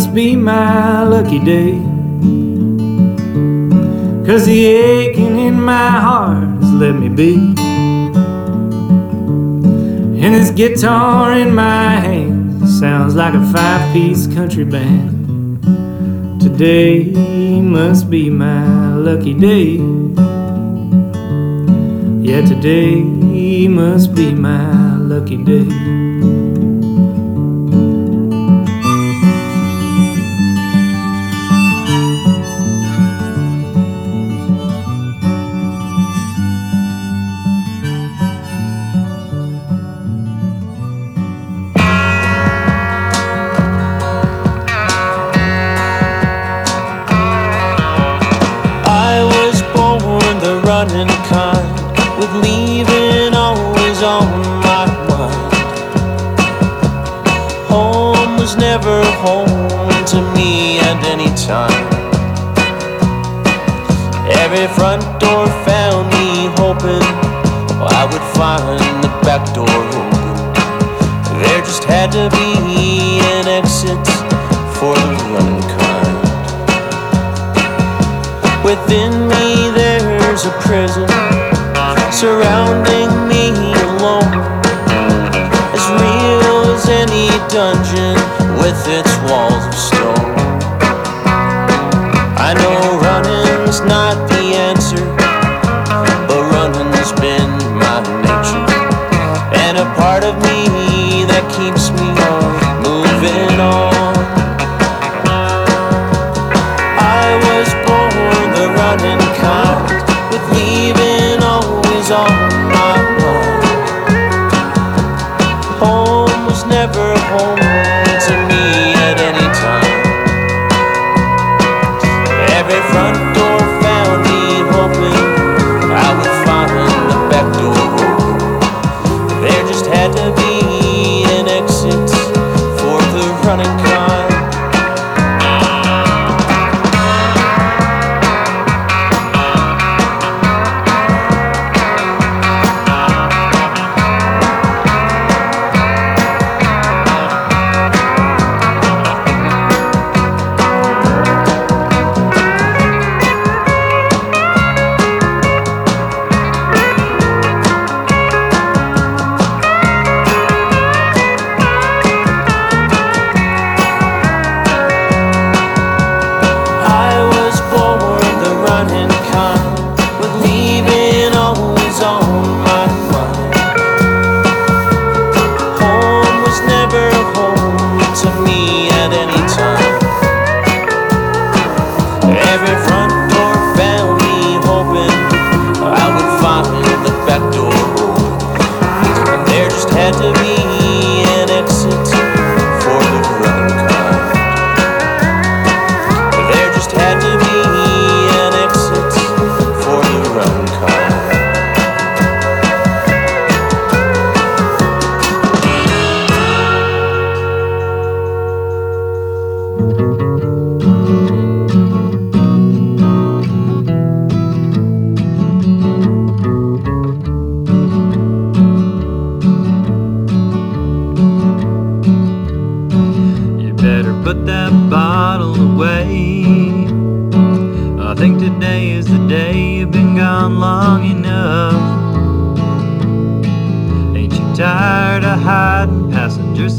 Must 0.00 0.14
be 0.14 0.34
my 0.34 1.02
lucky 1.02 1.38
day. 1.38 1.72
Cause 4.26 4.46
the 4.46 4.64
aching 4.64 5.38
in 5.38 5.60
my 5.60 5.90
heart 5.90 6.48
has 6.62 6.72
let 6.72 6.94
me 6.94 7.10
be. 7.10 7.34
And 10.22 10.34
this 10.34 10.52
guitar 10.52 11.34
in 11.34 11.54
my 11.54 11.96
hand 11.96 12.66
sounds 12.66 13.14
like 13.14 13.34
a 13.34 13.44
five 13.52 13.92
piece 13.92 14.26
country 14.26 14.64
band. 14.64 15.62
Today 16.40 17.12
must 17.60 18.08
be 18.08 18.30
my 18.30 18.94
lucky 18.94 19.34
day. 19.34 19.76
Yeah, 22.26 22.40
today 22.46 23.68
must 23.68 24.14
be 24.14 24.32
my 24.32 24.96
lucky 24.96 25.36
day. 25.44 25.89
And 99.70 99.78
a 99.78 99.84
part 99.94 100.24
of 100.24 100.34
me 100.42 101.22
that 101.26 101.46
keeps 101.54 101.92
me 101.92 102.19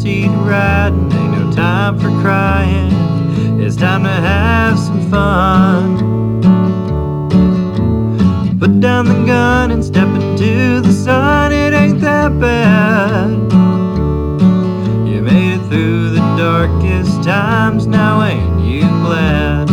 seat 0.01 0.29
riding? 0.29 1.11
Ain't 1.13 1.31
no 1.31 1.51
time 1.51 1.99
for 1.99 2.09
crying, 2.21 2.91
it's 3.61 3.75
time 3.75 4.03
to 4.03 4.09
have 4.09 4.79
some 4.79 5.11
fun. 5.11 5.99
Put 8.59 8.79
down 8.79 9.05
the 9.05 9.23
gun 9.27 9.69
and 9.69 9.85
step 9.85 10.07
into 10.07 10.81
the 10.81 10.91
sun, 10.91 11.51
it 11.51 11.73
ain't 11.73 12.01
that 12.01 12.39
bad. 12.39 13.29
You 15.07 15.21
made 15.21 15.59
it 15.59 15.67
through 15.69 16.09
the 16.15 16.35
darkest 16.35 17.21
times, 17.23 17.85
now 17.85 18.23
ain't 18.23 18.59
you 18.61 18.81
glad? 19.05 19.69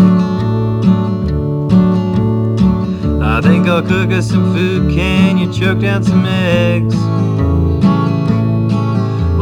I 3.23 3.41
think 3.41 3.67
I'll 3.67 3.81
cook 3.81 4.11
us 4.11 4.29
some 4.29 4.53
food, 4.55 4.93
can 4.93 5.39
you 5.39 5.51
choke 5.51 5.81
down 5.81 6.05
some 6.05 6.27
eggs? 6.27 6.95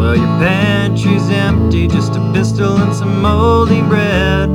Well, 0.06 0.14
your 0.14 0.38
pantry's 0.38 1.28
empty, 1.30 1.88
just 1.88 2.14
a 2.14 2.32
pistol 2.32 2.76
and 2.76 2.94
some 2.94 3.20
moldy 3.20 3.82
bread. 3.82 4.54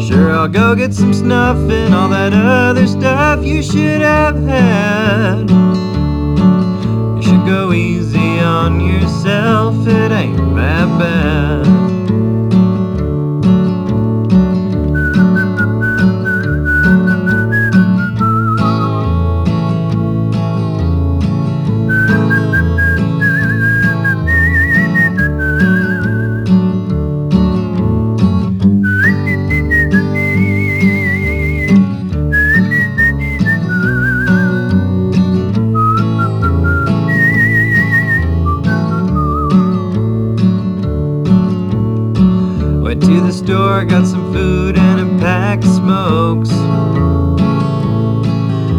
Sure, 0.00 0.32
I'll 0.32 0.48
go 0.48 0.74
get 0.74 0.92
some 0.92 1.14
snuff 1.14 1.58
and 1.70 1.94
all 1.94 2.08
that 2.08 2.32
other 2.32 2.88
stuff 2.88 3.44
you 3.44 3.62
should 3.62 4.00
have 4.00 4.42
had. 4.42 5.48
You 5.48 7.22
should 7.22 7.46
go 7.46 7.72
easy 7.72 8.40
on 8.40 8.80
yourself, 8.80 9.76
it 9.86 10.10
ain't 10.10 10.56
that 10.56 10.88
bad. 10.98 11.87
Store, 43.48 43.82
got 43.86 44.06
some 44.06 44.30
food 44.30 44.76
and 44.76 45.00
a 45.00 45.22
pack 45.22 45.64
of 45.64 45.70
smokes. 45.70 46.50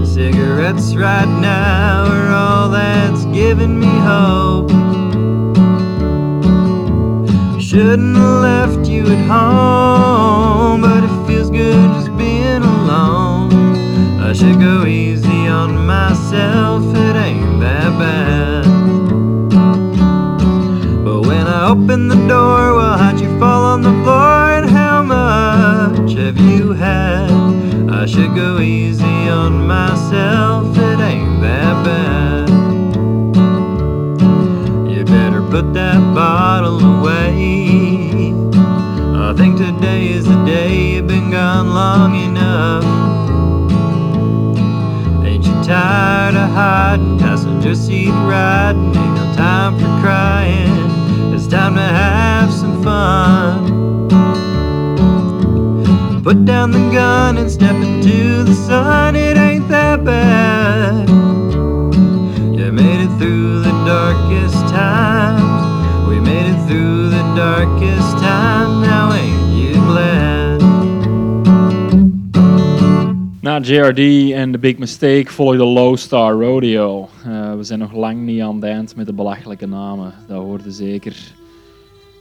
Cigarettes 0.07 0.95
right 0.95 1.27
now 1.41 2.05
are 2.05 2.29
all 2.29 2.69
that's 2.69 3.25
giving 3.33 3.79
me 3.79 3.87
hope. 4.11 4.69
Shouldn't 7.59 8.15
have 8.15 8.41
left 8.49 8.87
you 8.87 9.07
at 9.07 9.25
home, 9.25 10.81
but 10.81 11.03
it 11.03 11.27
feels 11.27 11.49
good 11.49 11.89
just 11.95 12.15
being 12.15 12.61
alone. 12.61 13.51
I 14.19 14.33
should 14.33 14.59
go 14.59 14.85
easy 14.85 15.47
on 15.47 15.83
myself, 15.87 16.83
it 16.95 17.15
ain't 17.15 17.59
that 17.61 17.91
bad. 17.97 18.65
But 21.03 21.21
when 21.21 21.47
I 21.47 21.69
open 21.71 22.07
the 22.07 22.21
door, 22.27 22.75
well, 22.75 22.99
how'd 22.99 23.19
you 23.19 23.29
fall 23.39 23.63
on 23.63 23.81
the 23.81 23.95
floor 24.03 24.38
should 28.09 28.33
go 28.33 28.57
easy 28.59 29.29
on 29.29 29.67
myself, 29.67 30.68
Put 56.29 56.45
down 56.45 56.69
the 56.69 56.91
gun 56.91 57.37
and 57.37 57.49
step 57.49 57.73
into 57.73 58.43
the 58.43 58.53
sun. 58.53 59.15
It 59.15 59.35
ain't 59.35 59.67
that 59.69 60.03
bad. 60.03 61.09
You 61.09 62.71
made 62.71 63.01
it 63.01 63.17
through 63.17 63.63
the 63.63 63.71
darkest 63.83 64.61
times. 64.71 66.07
We 66.07 66.19
made 66.19 66.45
it 66.45 66.67
through 66.67 67.09
the 67.09 67.23
darkest 67.35 68.11
time. 68.19 68.85
Now 68.85 69.11
ain't 69.11 69.57
you 69.57 69.73
glad? 69.73 70.61
Na 73.41 73.59
JRD 73.59 74.31
en 74.31 74.51
The 74.51 74.59
Big 74.59 74.77
Mistake 74.77 75.31
volgde 75.31 75.65
Low 75.65 75.97
Star 75.97 76.33
Rodeo. 76.33 77.09
Eh, 77.25 77.55
we 77.55 77.63
zijn 77.63 77.79
nog 77.79 77.93
lang 77.93 78.21
niet 78.21 78.41
aan 78.41 78.55
het 78.55 78.63
eind 78.63 78.95
met 78.95 79.05
de 79.05 79.13
belachelijke 79.13 79.67
namen, 79.67 80.13
dat 80.27 80.41
hoorde 80.41 80.71
zeker. 80.71 81.15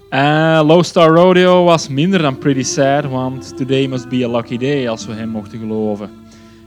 Eh, 0.09 0.61
Low 0.64 0.83
Star 0.83 1.11
Rodeo 1.11 1.64
was 1.64 1.88
minder 1.88 2.23
dan 2.23 2.38
Pretty 2.38 2.62
Sad, 2.62 3.05
want 3.05 3.57
Today 3.57 3.87
Must 3.87 4.09
Be 4.09 4.25
a 4.25 4.29
Lucky 4.29 4.57
Day, 4.57 4.88
als 4.88 5.07
we 5.07 5.12
hem 5.12 5.29
mochten 5.29 5.59
geloven. 5.59 6.11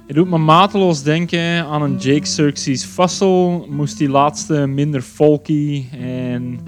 Het 0.08 0.16
doet 0.16 0.30
me 0.30 0.38
mateloos 0.38 1.04
denken 1.04 1.66
aan 1.66 1.82
een 1.82 1.98
Jake 1.98 2.20
Xerxes 2.20 2.84
Fossil, 2.84 3.66
moest 3.70 3.98
die 3.98 4.10
laatste 4.10 4.68
minder 4.68 5.02
folky 5.02 5.86
en 6.00 6.60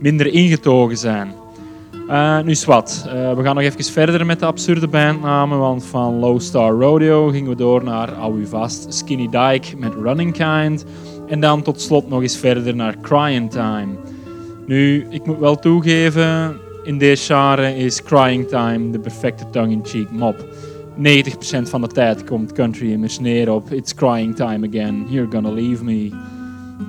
minder 0.00 0.26
ingetogen 0.26 0.96
zijn. 0.96 1.32
Eh, 2.08 2.40
nu 2.40 2.56
wat. 2.66 3.04
Eh, 3.06 3.34
we 3.34 3.42
gaan 3.42 3.54
nog 3.54 3.64
even 3.64 3.84
verder 3.84 4.26
met 4.26 4.38
de 4.38 4.46
absurde 4.46 4.88
bandnamen, 4.88 5.58
want 5.58 5.84
van 5.84 6.18
Low 6.18 6.40
Star 6.40 6.70
Rodeo 6.70 7.28
gingen 7.28 7.50
we 7.50 7.56
door 7.56 7.84
naar 7.84 8.12
Hou 8.12 8.46
Skinny 8.88 9.28
Dyke 9.30 9.76
met 9.76 9.94
Running 10.02 10.32
Kind 10.32 10.84
en 11.28 11.40
dan 11.40 11.62
tot 11.62 11.80
slot 11.80 12.08
nog 12.08 12.22
eens 12.22 12.36
verder 12.36 12.74
naar 12.74 13.00
Crying 13.00 13.50
Time. 13.50 14.16
Nu, 14.68 15.06
ik 15.10 15.26
moet 15.26 15.38
wel 15.38 15.56
toegeven, 15.56 16.56
in 16.82 16.98
deze 16.98 17.34
genre 17.34 17.76
is 17.76 18.02
Crying 18.02 18.48
Time 18.48 18.90
de 18.90 18.98
perfecte 18.98 19.50
tongue-in-cheek 19.50 20.10
mop. 20.10 20.46
90% 20.96 21.62
van 21.62 21.80
de 21.80 21.86
tijd 21.86 22.24
komt 22.24 22.52
country 22.52 22.92
immers 22.92 23.18
neer 23.18 23.52
op 23.52 23.72
It's 23.72 23.94
crying 23.94 24.36
time 24.36 24.68
again, 24.68 25.06
you're 25.08 25.30
gonna 25.30 25.50
leave 25.50 25.84
me. 25.84 26.10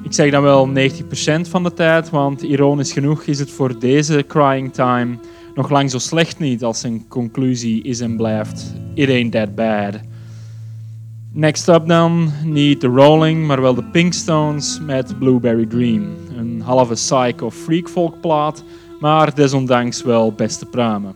Ik 0.04 0.14
zeg 0.14 0.32
dan 0.32 0.42
wel 0.42 0.70
90% 0.70 1.50
van 1.50 1.64
de 1.64 1.74
tijd, 1.74 2.10
want 2.10 2.42
ironisch 2.42 2.92
genoeg 2.92 3.24
is 3.24 3.40
het 3.40 3.52
voor 3.52 3.80
deze 3.80 4.26
crying 4.28 4.74
time 4.74 5.18
nog 5.56 5.70
lang 5.70 5.92
zo 5.92 5.98
slecht 5.98 6.40
niet 6.40 6.64
als 6.64 6.80
zijn 6.80 7.08
conclusie 7.08 7.84
is 7.84 8.00
en 8.00 8.18
blijft 8.18 8.74
It 8.94 9.10
ain't 9.10 9.32
that 9.32 9.56
bad. 9.56 10.00
Next 11.32 11.68
up 11.68 11.88
dan, 11.88 12.32
niet 12.44 12.82
de 12.82 12.88
Rolling, 12.88 13.48
maar 13.48 13.62
wel 13.62 13.74
de 13.74 13.84
Pinkstones 13.84 14.80
met 14.86 15.20
Blueberry 15.20 15.66
Dream. 15.66 16.08
Een 16.40 16.62
halve 16.62 16.94
psycho 16.94 17.50
freak 17.50 17.90
folk 17.90 18.22
plaat, 18.22 18.64
maar 19.00 19.36
desondanks 19.36 20.02
wel 20.04 20.32
beste 20.32 20.66
pruimen. 20.66 21.16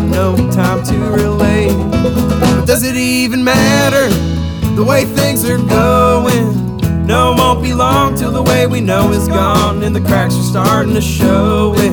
No 0.00 0.34
time 0.50 0.82
to 0.84 0.94
relate. 1.10 1.76
But 2.40 2.64
does 2.64 2.82
it 2.82 2.96
even 2.96 3.44
matter 3.44 4.08
the 4.74 4.84
way 4.84 5.04
things 5.04 5.44
are 5.48 5.58
going? 5.58 6.78
No, 7.06 7.32
it 7.32 7.38
won't 7.38 7.62
be 7.62 7.74
long 7.74 8.16
till 8.16 8.30
the 8.30 8.42
way 8.42 8.66
we 8.66 8.80
know 8.80 9.12
is 9.12 9.28
gone, 9.28 9.82
and 9.82 9.94
the 9.94 10.00
cracks 10.00 10.34
are 10.34 10.42
starting 10.42 10.94
to 10.94 11.00
show 11.00 11.74
it. 11.76 11.92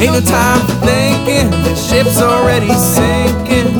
Ain't 0.00 0.12
no 0.12 0.20
time 0.20 0.60
for 0.60 0.74
thinking, 0.86 1.50
the 1.50 1.74
ship's 1.74 2.20
already 2.20 2.72
sinking. 2.74 3.72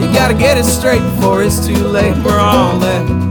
You 0.00 0.12
gotta 0.14 0.34
get 0.34 0.56
it 0.56 0.64
straight 0.64 1.02
before 1.02 1.42
it's 1.42 1.66
too 1.66 1.86
late. 1.88 2.16
We're 2.24 2.38
all 2.38 2.76
left 2.76 3.23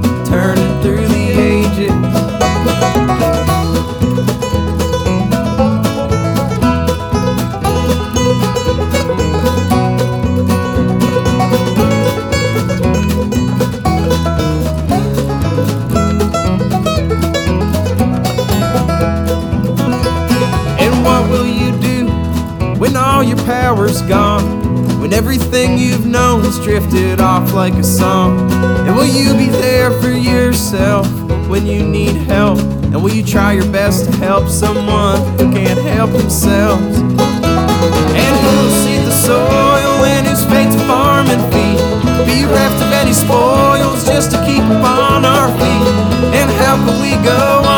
power's 23.46 24.02
gone? 24.04 25.00
When 25.00 25.14
everything 25.14 25.78
you've 25.78 26.06
known 26.06 26.44
has 26.44 26.60
drifted 26.64 27.20
off 27.20 27.54
like 27.54 27.74
a 27.74 27.84
song? 27.84 28.40
And 28.88 28.96
will 28.96 29.06
you 29.06 29.34
be 29.34 29.48
there 29.48 29.92
for 30.02 30.12
yourself 30.12 31.08
when 31.50 31.66
you 31.66 31.84
need 31.84 32.16
help? 32.16 32.60
And 32.60 32.96
will 33.04 33.12
you 33.12 33.24
try 33.24 33.54
your 33.54 33.70
best 33.72 34.06
to 34.06 34.18
help 34.18 34.48
someone 34.48 35.20
who 35.38 35.52
can't 35.52 35.80
help 35.80 36.12
themselves? 36.12 36.98
And 37.00 38.36
who'll 38.44 38.70
seed 38.84 39.02
the 39.02 39.12
soil 39.12 40.06
and 40.06 40.28
whose 40.28 40.46
fate's 40.46 40.76
farm 40.88 41.28
and 41.28 41.42
feed? 41.54 41.80
Be 42.26 42.46
bereft 42.46 42.82
of 42.82 42.92
any 42.94 43.14
spoils 43.14 44.06
just 44.06 44.32
to 44.32 44.38
keep 44.46 44.64
upon 44.64 45.26
our 45.26 45.50
feet. 45.60 45.88
And 46.34 46.50
how 46.52 46.76
can 46.86 47.02
we 47.02 47.12
go 47.26 47.68
on 47.68 47.73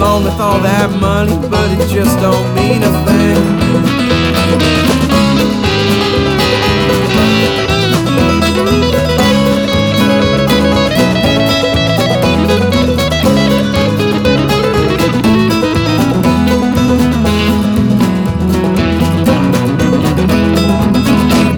Along 0.00 0.24
with 0.24 0.40
all 0.40 0.58
that 0.60 0.90
money, 0.98 1.36
but 1.50 1.70
it 1.72 1.86
just 1.90 2.18
don't 2.20 2.54
mean 2.54 2.82
a 2.82 2.90
thing. 3.04 3.36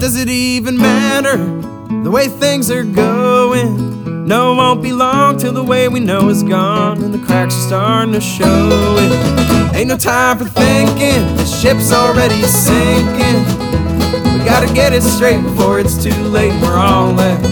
Does 0.01 0.17
it 0.17 0.27
even 0.27 0.77
matter 0.77 1.37
the 2.03 2.11
way 2.11 2.27
things 2.27 2.69
are 2.69 2.83
going? 2.83 3.12
No, 4.25 4.53
it 4.53 4.55
won't 4.55 4.81
be 4.81 4.93
long 4.93 5.37
till 5.37 5.51
the 5.51 5.63
way 5.63 5.89
we 5.89 5.99
know 5.99 6.29
is 6.29 6.43
gone 6.43 7.03
and 7.03 7.13
the 7.13 7.19
cracks 7.25 7.55
are 7.55 7.67
starting 7.67 8.13
to 8.13 8.21
show 8.21 8.95
it. 8.97 9.75
Ain't 9.75 9.89
no 9.89 9.97
time 9.97 10.37
for 10.37 10.45
thinking, 10.45 11.35
the 11.35 11.43
ship's 11.43 11.91
already 11.91 12.41
sinking. 12.43 13.43
We 14.31 14.45
gotta 14.45 14.73
get 14.73 14.93
it 14.93 15.03
straight 15.03 15.41
before 15.43 15.81
it's 15.81 16.01
too 16.01 16.15
late. 16.23 16.53
We're 16.61 16.77
all 16.77 17.11
left 17.11 17.43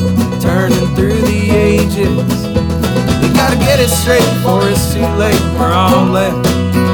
turning 0.41 0.87
through 0.95 1.19
the 1.21 1.49
ages. 1.51 2.47
We 2.47 3.33
gotta 3.35 3.57
get 3.57 3.81
it 3.81 3.89
straight 3.89 4.23
before 4.35 4.69
it's 4.69 4.93
too 4.93 5.05
late. 5.19 5.41
We're 5.59 5.73
all 5.73 6.05
left 6.05 6.45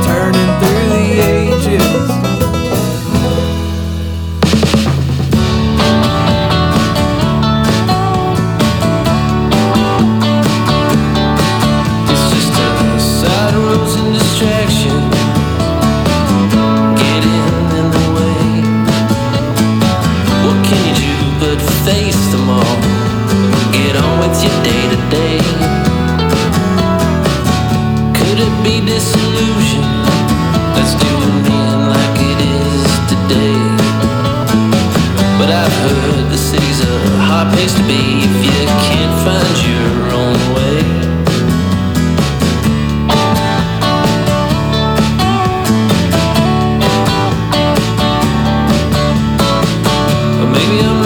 turning 0.07 0.49
through 0.59 0.89
the 0.89 1.21
ages. 1.21 2.16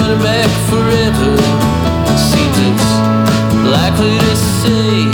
Running 0.02 0.22
back 0.22 0.50
forever. 0.68 1.36
Seems 2.30 2.58
it's 2.68 2.90
likely 3.70 4.18
to 4.18 4.36
say, 4.36 5.11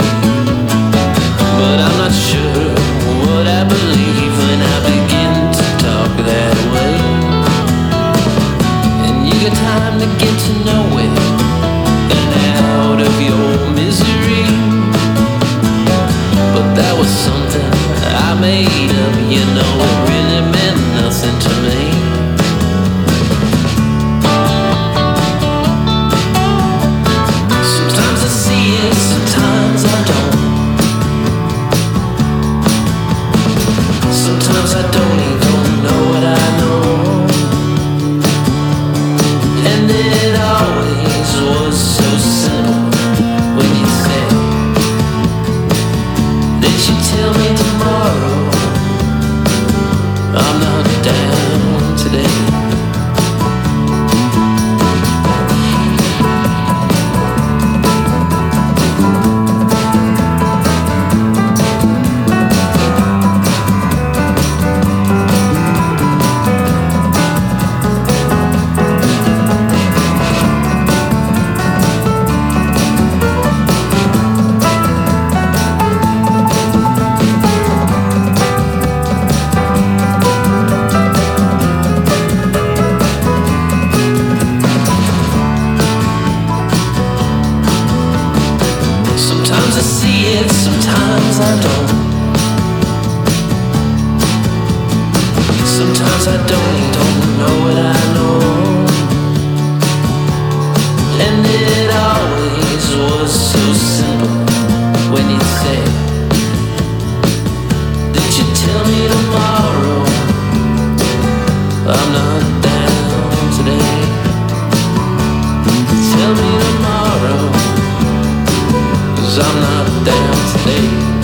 today. 120.31 121.18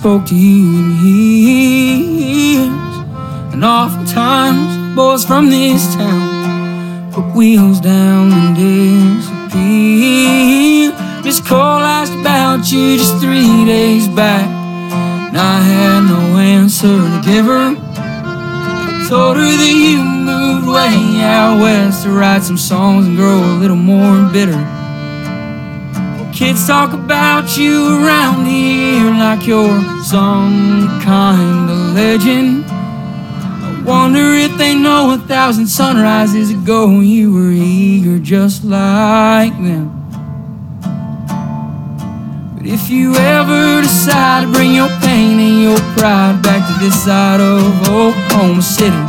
Spoke 0.00 0.24
to 0.24 0.34
you 0.34 0.78
in 0.78 0.90
years. 1.04 2.72
And 3.52 3.62
oftentimes, 3.62 4.96
boys 4.96 5.26
from 5.26 5.50
this 5.50 5.94
town 5.94 7.12
put 7.12 7.34
wheels 7.36 7.80
down 7.80 8.32
and 8.32 8.56
disappear. 9.20 9.62
This 11.22 11.38
call 11.46 11.80
asked 11.80 12.14
about 12.14 12.72
you 12.72 12.96
just 12.96 13.18
three 13.18 13.66
days 13.66 14.08
back, 14.08 14.48
and 15.28 15.36
I 15.36 15.60
had 15.60 16.08
no 16.08 16.38
answer 16.38 16.96
to 17.12 17.20
give 17.22 17.44
her. 17.44 17.74
Told 19.06 19.36
her 19.36 19.42
that 19.42 19.76
you 19.84 20.02
moved 20.02 20.66
way 20.66 21.20
out 21.20 21.60
west 21.60 22.04
to 22.04 22.10
write 22.10 22.42
some 22.42 22.56
songs 22.56 23.06
and 23.06 23.18
grow 23.18 23.36
a 23.36 23.58
little 23.60 23.76
more 23.76 24.32
bitter. 24.32 24.66
Kids 26.32 26.66
talk 26.66 26.94
about 26.94 27.58
you 27.58 28.02
around 28.02 28.46
here 28.46 29.10
like 29.10 29.46
you're 29.46 29.89
some 30.10 30.88
kind 31.02 31.70
of 31.70 31.94
legend. 31.94 32.64
I 32.66 33.80
wonder 33.86 34.34
if 34.34 34.58
they 34.58 34.74
know 34.74 35.14
a 35.14 35.18
thousand 35.18 35.68
sunrises 35.68 36.50
ago 36.50 36.88
when 36.88 37.04
you 37.04 37.32
were 37.32 37.52
eager 37.52 38.18
just 38.18 38.64
like 38.64 39.52
them. 39.62 39.86
But 42.56 42.66
if 42.66 42.90
you 42.90 43.14
ever 43.14 43.82
decide 43.82 44.46
to 44.46 44.52
bring 44.52 44.74
your 44.74 44.88
pain 44.98 45.38
and 45.38 45.62
your 45.62 45.78
pride 45.96 46.42
back 46.42 46.66
to 46.66 46.84
this 46.84 47.04
side 47.04 47.40
of 47.40 47.88
Oklahoma 47.88 48.62
City, 48.62 49.04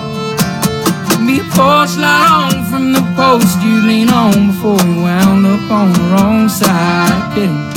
be 1.26 1.40
a 1.40 1.44
porch 1.56 1.98
light 1.98 2.30
on 2.30 2.66
from 2.70 2.94
the 2.94 3.02
post 3.16 3.60
you 3.64 3.82
lean 3.88 4.10
on 4.10 4.52
before 4.52 4.78
you 4.86 5.02
wound 5.02 5.48
up 5.48 5.72
on 5.72 5.94
the 5.94 6.00
wrong 6.14 6.48
side 6.48 7.10
of 7.10 7.34
pity. 7.34 7.71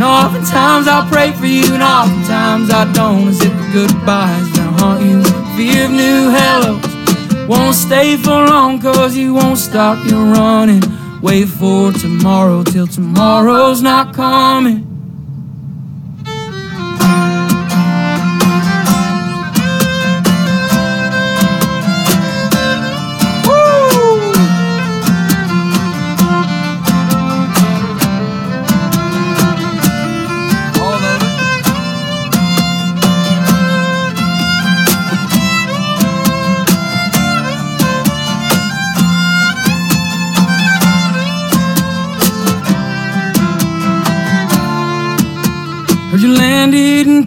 And 0.00 0.08
oftentimes 0.08 0.88
I 0.88 1.06
pray 1.12 1.30
for 1.32 1.44
you, 1.44 1.74
and 1.74 1.82
oftentimes 1.82 2.70
I 2.70 2.90
don't, 2.94 3.28
as 3.28 3.38
if 3.42 3.52
the 3.52 3.70
goodbyes 3.70 4.48
gonna 4.56 4.78
haunt 4.78 5.04
you. 5.04 5.22
Fear 5.58 5.84
of 5.84 5.90
new 5.90 6.30
hellos 6.30 7.46
won't 7.46 7.74
stay 7.74 8.16
for 8.16 8.46
long, 8.46 8.80
cause 8.80 9.14
you 9.14 9.34
won't 9.34 9.58
stop 9.58 10.02
your 10.06 10.24
running. 10.32 10.80
Wait 11.20 11.48
for 11.48 11.92
tomorrow 11.92 12.62
till 12.62 12.86
tomorrow's 12.86 13.82
not 13.82 14.14
coming. 14.14 14.89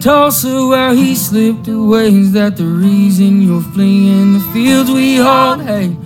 Tulsa 0.04 0.66
where 0.66 0.92
he 0.92 1.14
slipped 1.14 1.66
away. 1.66 2.08
Is 2.08 2.32
that 2.32 2.58
the 2.58 2.66
reason 2.66 3.40
you're 3.40 3.62
fleeing 3.62 4.34
the 4.34 4.40
fields 4.52 4.90
we 4.90 5.16
hold? 5.16 5.62
Hey, 5.62 5.96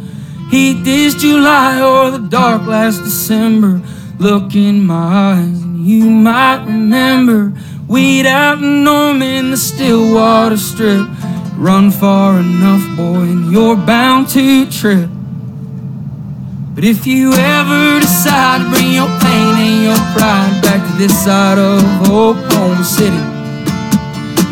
heat 0.52 0.84
this 0.84 1.16
July 1.16 1.82
or 1.82 2.12
the 2.12 2.18
dark 2.18 2.64
last 2.64 2.98
December. 3.02 3.82
Look 4.20 4.54
in 4.54 4.86
my 4.86 5.34
eyes 5.34 5.62
and 5.62 5.84
you 5.84 6.08
might 6.08 6.64
remember. 6.64 7.52
Weed 7.88 8.24
out 8.24 8.58
in 8.58 8.84
Norman, 8.84 9.50
the 9.50 9.56
Stillwater 9.56 10.56
Strip. 10.56 11.08
Run 11.56 11.90
far 11.90 12.38
enough, 12.38 12.96
boy, 12.96 13.22
and 13.22 13.50
you're 13.50 13.74
bound 13.74 14.28
to 14.28 14.70
trip. 14.70 15.10
But 16.72 16.84
if 16.84 17.04
you 17.04 17.32
ever 17.32 17.98
decide 17.98 18.62
to 18.62 18.70
bring 18.70 18.92
your 18.92 19.08
pain 19.18 19.54
and 19.58 19.84
your 19.86 19.98
pride 20.14 20.60
back 20.62 20.88
to 20.88 20.96
this 20.98 21.24
side 21.24 21.58
of 21.58 21.82
Oklahoma 22.08 22.84
City, 22.84 23.27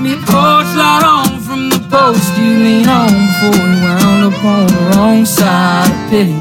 a 0.05 0.17
porch 0.27 0.71
light 0.77 1.03
on 1.05 1.41
from 1.41 1.71
the 1.71 1.79
post 1.89 2.37
you 2.37 2.59
lean 2.59 2.89
on 2.89 3.09
before 3.09 3.65
you 3.65 3.81
wound 3.81 4.35
up 4.35 4.45
on 4.45 4.67
the 4.67 4.93
wrong 4.93 5.25
side 5.25 5.89
of 5.89 6.11
pity. 6.11 6.37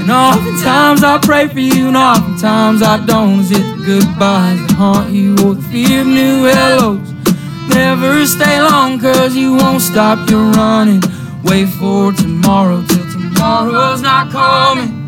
And 0.00 0.10
oftentimes 0.10 1.02
I 1.02 1.18
pray 1.22 1.48
for 1.48 1.60
you, 1.60 1.88
and 1.88 1.96
oftentimes 1.96 2.82
I 2.82 3.04
don't. 3.06 3.40
Is 3.40 3.52
it 3.52 3.62
the 3.62 3.84
goodbyes 3.86 4.58
that 4.66 4.74
haunt 4.76 5.10
you 5.10 5.32
or 5.44 5.54
the 5.54 5.62
fear 5.70 6.02
of 6.02 6.06
new 6.06 6.44
hellos? 6.44 7.12
Never 7.68 8.26
stay 8.26 8.60
long, 8.60 8.98
cause 8.98 9.34
you 9.34 9.54
won't 9.56 9.80
stop 9.80 10.28
your 10.28 10.50
running. 10.50 11.02
Wait 11.44 11.68
for 11.68 12.12
tomorrow 12.12 12.82
till 12.86 13.10
tomorrow's 13.12 14.02
not 14.02 14.30
coming. 14.30 14.99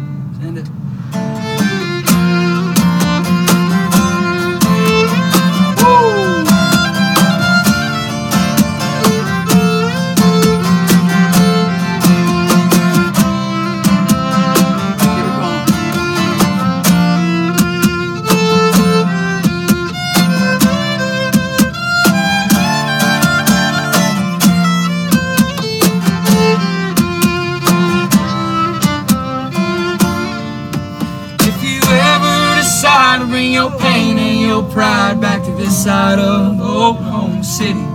Pride 34.72 35.20
back 35.20 35.44
to 35.44 35.50
this 35.52 35.84
side 35.84 36.18
of 36.18 36.58
Oklahoma 36.60 37.44
City, 37.44 37.86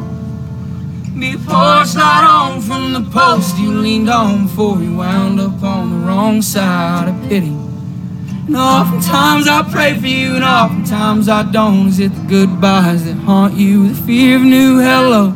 be 1.20 1.34
a 1.34 1.38
porch 1.38 1.96
light 1.96 2.26
on 2.30 2.62
from 2.62 2.94
the 2.94 3.02
post 3.12 3.58
you 3.58 3.72
leaned 3.72 4.10
on 4.10 4.44
before 4.44 4.80
you 4.80 4.96
wound 4.96 5.40
up 5.40 5.64
on 5.64 5.90
the 5.90 6.08
wrong 6.08 6.42
side 6.42 7.10
of 7.10 7.30
pity. 7.30 7.48
And 7.48 8.56
oftentimes 8.56 9.48
I 9.48 9.68
pray 9.72 10.00
for 10.00 10.06
you, 10.06 10.36
and 10.36 10.44
oftentimes 10.44 11.28
I 11.28 11.52
don't. 11.52 11.88
Is 11.88 12.00
it 12.00 12.14
the 12.14 12.28
goodbyes 12.28 13.06
that 13.06 13.16
haunt 13.16 13.56
you, 13.56 13.90
the 13.90 13.96
fear 14.04 14.36
of 14.36 14.44
new 14.44 14.78
hellos? 14.78 15.34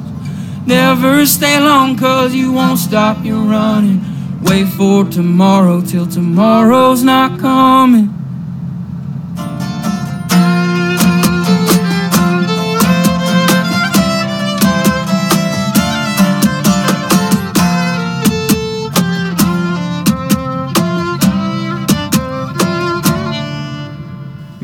Never 0.67 1.25
stay 1.25 1.59
long, 1.59 1.97
cause 1.97 2.35
you 2.35 2.51
won't 2.53 2.77
stop 2.77 3.25
your 3.25 3.41
running. 3.41 4.01
Wait 4.43 4.67
for 4.67 5.05
tomorrow 5.05 5.81
till 5.81 6.05
tomorrow's 6.05 7.03
not 7.03 7.39
coming. 7.39 8.20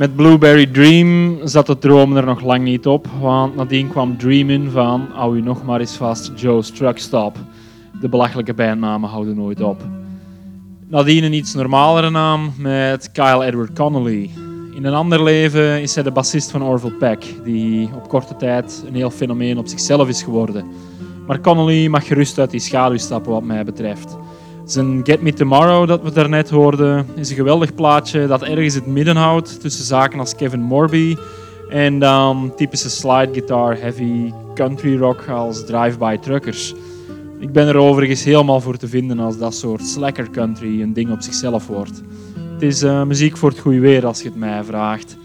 Met 0.08 0.16
Blueberry 0.16 0.66
Dream 0.66 1.38
zat 1.44 1.66
de 1.66 1.78
droom 1.78 2.18
er 2.18 2.26
nog 2.26 2.42
lang 2.42 2.64
niet 2.64 2.88
op, 2.88 3.08
want 3.22 3.56
nadien 3.56 3.90
kwam 3.90 4.18
Dreamin' 4.18 4.72
van 4.72 5.08
Hou 5.14 5.38
u 5.38 5.42
nog 5.42 5.64
maar 5.64 5.80
eens 5.80 5.96
vast, 5.96 6.32
Joe's 6.36 6.72
Truck 6.72 6.98
Stop. 6.98 7.38
De 8.02 8.10
belachelijke 8.10 8.54
bandnamen 8.54 9.10
houden 9.10 9.36
nooit 9.36 9.62
op. 9.62 9.82
Nadien 10.90 11.24
een 11.24 11.34
iets 11.34 11.54
normalere 11.54 12.10
naam 12.10 12.54
met 12.58 13.12
Kyle 13.12 13.46
Edward 13.46 13.74
Connolly. 13.74 14.30
In 14.76 14.86
een 14.86 14.94
ander 14.94 15.24
leven 15.24 15.82
is 15.82 15.96
hij 15.96 16.04
de 16.04 16.12
bassist 16.12 16.52
van 16.52 16.64
Orville 16.64 16.94
Peck, 16.94 17.36
die 17.44 17.90
op 17.96 18.10
korte 18.10 18.36
tijd 18.36 18.84
een 18.88 18.96
heel 18.96 19.12
fenomeen 19.12 19.58
op 19.58 19.68
zichzelf 19.68 20.08
is 20.08 20.24
geworden. 20.24 20.66
Maar 21.26 21.42
Connolly 21.42 21.88
mag 21.88 22.08
gerust 22.08 22.40
uit 22.40 22.52
die 22.52 22.60
schaduw 22.60 22.98
stappen 22.98 23.32
wat 23.32 23.44
mij 23.44 23.64
betreft. 23.64 24.18
Zijn 24.68 25.00
Get 25.04 25.22
Me 25.22 25.34
Tomorrow, 25.34 25.88
dat 25.88 26.02
we 26.02 26.12
daarnet 26.12 26.50
hoorden, 26.50 27.06
is 27.16 27.30
een 27.30 27.36
geweldig 27.36 27.76
plaatje 27.76 28.28
dat 28.28 28.44
ergens 28.44 28.74
het 28.74 28.86
midden 28.86 29.16
houdt 29.16 29.62
tussen 29.62 29.86
zaken 29.86 30.20
als 30.20 30.36
Kevin 30.36 30.62
Morby 30.62 31.18
en 31.70 32.00
dan 32.00 32.54
typische 32.56 32.90
slide 32.90 33.30
guitar 33.32 33.80
heavy 33.80 34.32
country 34.56 34.98
rock 34.98 35.28
als 35.30 35.66
Drive-By 35.66 36.18
Truckers. 36.18 36.74
Ik 37.40 37.52
ben 37.52 37.68
er 37.68 37.76
overigens 37.76 38.24
helemaal 38.24 38.62
voor 38.62 38.78
te 38.78 38.88
vinden 38.88 39.20
als 39.20 39.38
dat 39.38 39.56
soort 39.56 39.86
slacker 39.86 40.30
country 40.30 40.82
een 40.82 40.94
ding 40.94 41.12
op 41.12 41.22
zichzelf 41.22 41.68
wordt. 41.68 42.02
Het 42.54 42.62
is 42.62 42.82
eh, 42.82 43.04
muziek 43.04 43.38
voor 43.38 43.50
het 43.50 43.60
goede 43.60 43.80
weer 43.80 44.06
als 44.06 44.22
je 44.22 44.28
het 44.28 44.38
mij 44.38 44.64
vraagt. 44.64 45.18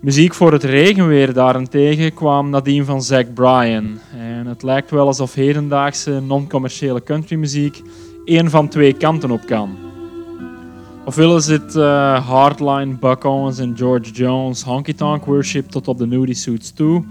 Muziek 0.00 0.34
voor 0.34 0.52
het 0.52 0.64
regenweer 0.64 1.32
daarentegen 1.32 2.14
kwam 2.14 2.50
nadien 2.50 2.84
van 2.84 3.02
Zack 3.02 3.34
Bryan. 3.34 3.98
En 4.18 4.46
het 4.46 4.62
lijkt 4.62 4.90
wel 4.90 5.06
alsof 5.06 5.34
hedendaagse 5.34 6.20
non-commerciële 6.20 7.02
countrymuziek 7.02 7.82
één 8.30 8.50
van 8.50 8.68
twee 8.68 8.92
kanten 8.92 9.30
op 9.30 9.46
kan. 9.46 9.76
Ofwel 11.04 11.36
is 11.36 11.46
het 11.46 11.76
eh, 11.76 12.28
hardline 12.28 12.94
Buck 13.00 13.24
Owens 13.24 13.58
en 13.58 13.76
George 13.76 14.12
Jones 14.12 14.62
honky 14.62 14.94
tonk 14.94 15.24
worship 15.24 15.70
tot 15.70 15.88
op 15.88 15.98
de 15.98 16.06
nudie 16.06 16.34
suits 16.34 16.72
toe. 16.72 17.04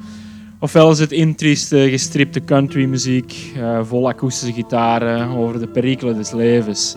Ofwel 0.59 0.91
is 0.91 0.99
het 0.99 1.11
intrieste, 1.11 1.87
gestripte 1.89 2.43
countrymuziek 2.43 3.53
uh, 3.57 3.79
vol 3.83 4.07
akoestische 4.07 4.53
gitaren 4.53 5.29
over 5.29 5.59
de 5.59 5.67
perikelen 5.67 6.15
des 6.15 6.31
levens. 6.31 6.95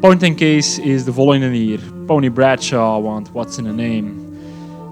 Point 0.00 0.22
and 0.22 0.36
case 0.36 0.82
is 0.82 1.04
de 1.04 1.12
volgende 1.12 1.48
hier, 1.48 1.80
Pony 2.06 2.30
Bradshaw, 2.30 3.02
want 3.02 3.30
what's 3.32 3.58
in 3.58 3.66
a 3.66 3.72
name? 3.72 4.10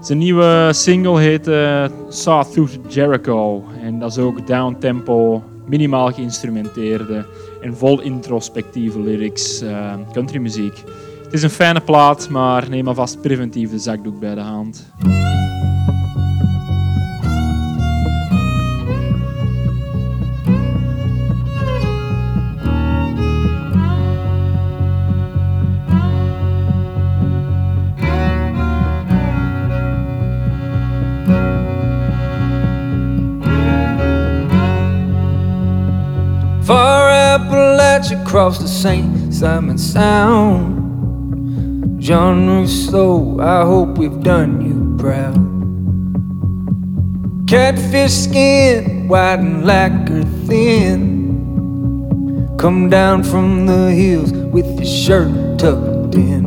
Zijn 0.01 0.17
nieuwe 0.17 0.69
single 0.73 1.19
heet 1.19 1.47
eh, 1.47 1.85
Sawtooth 2.09 2.79
Jericho 2.87 3.63
en 3.81 3.99
dat 3.99 4.11
is 4.11 4.17
ook 4.17 4.47
downtempo, 4.47 5.43
minimaal 5.65 6.11
geïnstrumenteerde 6.11 7.25
en 7.63 7.75
vol 7.77 8.01
introspectieve 8.01 8.99
lyrics, 8.99 9.61
uh, 9.61 9.93
countrymuziek. 10.13 10.83
Het 11.23 11.33
is 11.33 11.43
een 11.43 11.49
fijne 11.49 11.81
plaat, 11.81 12.29
maar 12.29 12.69
neem 12.69 12.87
alvast 12.87 13.21
preventief 13.21 13.69
de 13.69 13.79
zakdoek 13.79 14.19
bij 14.19 14.35
de 14.35 14.41
hand. 14.41 14.91
Across 38.33 38.57
the 38.57 38.67
St. 38.67 39.31
Simon 39.31 39.77
Sound. 39.77 40.81
John 42.01 42.47
Rousseau, 42.47 43.39
I 43.39 43.63
hope 43.63 43.99
we've 43.99 44.23
done 44.23 44.59
you 44.65 44.97
proud. 44.97 45.37
Catfish 47.47 48.11
skin, 48.11 49.07
white 49.07 49.37
and 49.37 49.67
lacquer 49.67 50.23
thin. 50.47 50.97
Come 52.57 52.89
down 52.89 53.21
from 53.23 53.67
the 53.67 53.91
hills 53.91 54.31
with 54.33 54.65
your 54.79 54.91
shirt 55.03 55.59
tucked 55.59 56.15
in. 56.15 56.43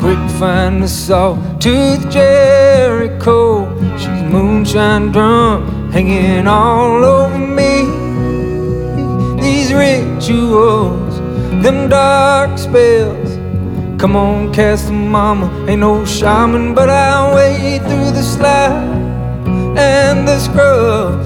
Quick 0.00 0.18
find 0.40 0.82
the 0.82 0.88
sawtooth 0.88 2.10
Jericho. 2.10 3.68
She's 3.98 4.22
moonshine 4.32 5.12
drunk, 5.12 5.92
hanging 5.92 6.48
all 6.48 7.04
over 7.04 7.38
me 7.38 7.71
rituals, 9.82 11.14
them 11.64 11.88
dark 11.88 12.56
spells. 12.58 13.30
Come 14.00 14.16
on, 14.16 14.52
cast 14.52 14.86
the 14.86 14.92
mama, 14.92 15.46
ain't 15.68 15.80
no 15.80 16.04
shaman, 16.04 16.74
but 16.74 16.88
I'll 16.88 17.34
wade 17.34 17.82
through 17.88 18.10
the 18.18 18.22
slide 18.22 18.90
and 19.76 20.26
the 20.28 20.38
scrub. 20.38 21.20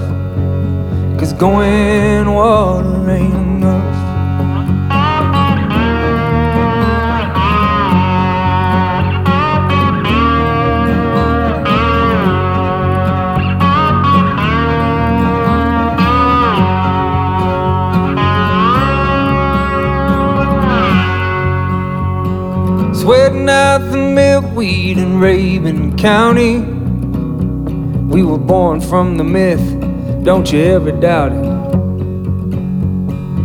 Cause 1.19 1.33
going 1.33 2.27
water 2.31 3.09
ain't 3.09 3.33
enough. 3.33 3.96
Weed 24.57 24.97
in 24.97 25.19
Rabun 25.19 25.95
County. 25.99 26.61
We 28.11 28.23
were 28.23 28.39
born 28.39 28.81
from 28.81 29.15
the 29.15 29.23
myth, 29.23 29.61
don't 30.23 30.51
you 30.51 30.59
ever 30.59 30.91
doubt 30.91 31.31
it. 31.31 31.45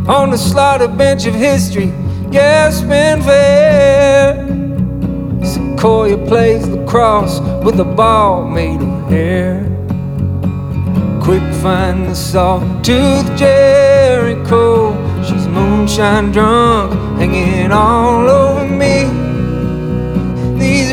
On 0.09 0.31
the 0.31 0.39
slaughter 0.39 0.89
bench 0.89 1.27
of 1.27 1.35
history, 1.35 1.93
yeah, 2.31 2.71
spin 2.71 3.21
fair. 3.21 4.37
Sequoyah 5.43 6.27
plays 6.27 6.67
lacrosse 6.67 7.41
with 7.63 7.79
a 7.79 7.85
ball 7.85 8.49
made 8.49 8.81
of 8.81 9.11
hair. 9.11 9.67
Quick 11.23 11.43
find 11.61 12.07
the 12.07 12.15
sawtooth 12.15 13.37
Jericho. 13.37 14.95
She's 15.23 15.47
moonshine 15.47 16.33
drunk, 16.33 16.95
hanging 17.19 17.71
all 17.71 18.31
over. 18.31 18.51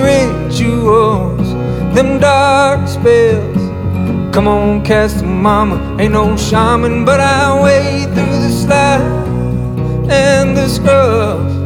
Rituals, 0.01 1.53
them 1.93 2.19
dark 2.19 2.87
spells. 2.87 3.57
Come 4.33 4.47
on, 4.47 4.83
cast 4.83 5.23
mama, 5.23 5.97
ain't 5.99 6.13
no 6.13 6.37
shaman, 6.37 7.05
but 7.05 7.19
I 7.19 7.61
wade 7.61 8.13
through 8.15 8.39
the 8.45 8.49
slide 8.49 9.01
and 10.09 10.55
the 10.55 10.67
scrubs. 10.67 11.58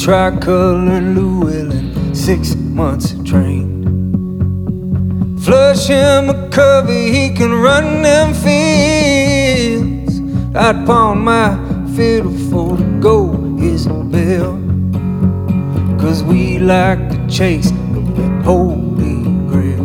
Tricolor 0.00 1.02
Llewellyn, 1.14 2.14
six 2.14 2.54
months 2.54 3.14
trained. 3.22 3.84
Flush 5.44 5.88
him 5.88 6.30
a 6.30 6.48
covey, 6.48 7.12
he 7.12 7.28
can 7.34 7.52
run 7.52 8.02
them 8.02 8.32
fields. 8.32 10.18
I'd 10.56 10.86
pawn 10.86 11.18
my 11.18 11.54
fiddle 11.94 12.32
for 12.48 12.78
to 12.78 13.00
go 13.00 13.30
his 13.58 13.86
bell. 13.86 14.58
Cause 16.00 16.24
we 16.24 16.58
like 16.58 17.10
to 17.10 17.28
chase 17.28 17.70
the 17.70 18.00
holy 18.42 19.22
grail. 19.50 19.84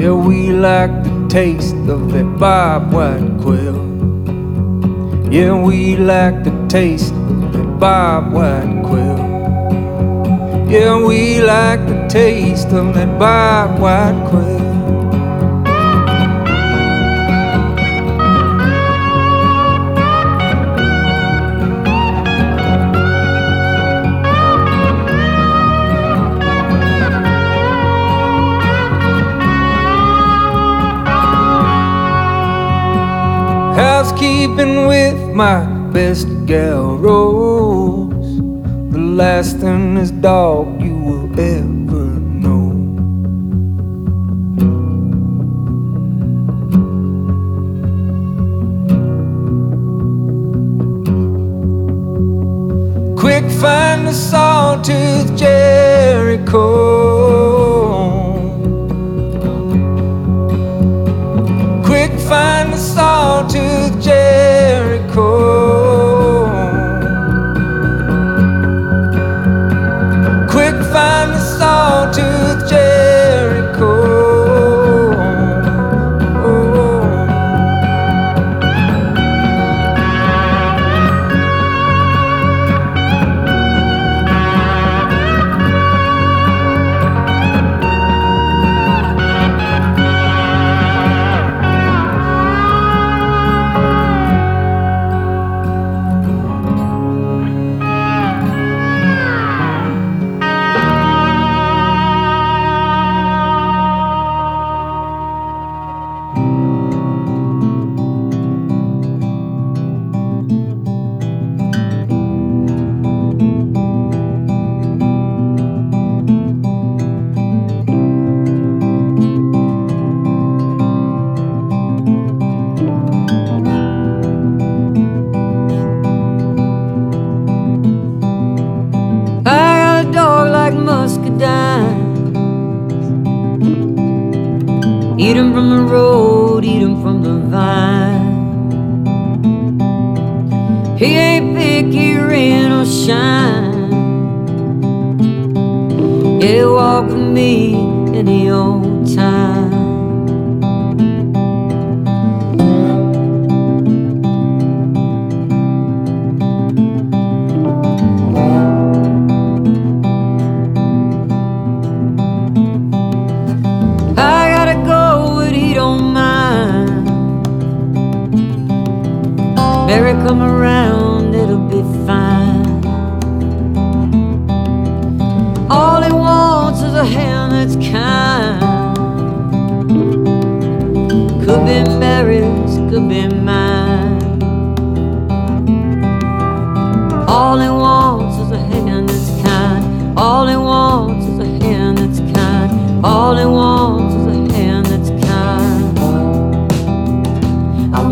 Yeah, 0.00 0.14
we 0.14 0.52
like 0.52 1.04
the 1.04 1.26
taste 1.28 1.76
of 1.90 2.10
that 2.12 2.24
bobwhite 2.40 3.42
quail. 3.42 3.84
Yeah, 5.30 5.52
we 5.60 5.96
like 5.96 6.42
the 6.42 6.66
taste 6.68 7.05
bobwhite 7.78 8.82
quail. 8.86 9.18
Yeah, 10.68 11.04
we 11.06 11.40
like 11.40 11.86
the 11.86 12.06
taste 12.08 12.72
of 12.72 12.94
that 12.94 13.08
bobwhite 13.20 14.28
quail. 14.28 14.56
Housekeeping 33.76 34.86
with 34.86 35.34
my 35.34 35.75
best 35.96 36.28
gal 36.44 36.98
Rose, 36.98 38.36
the 38.92 38.98
last 38.98 39.56
thinnest 39.56 40.20
dog 40.20 40.75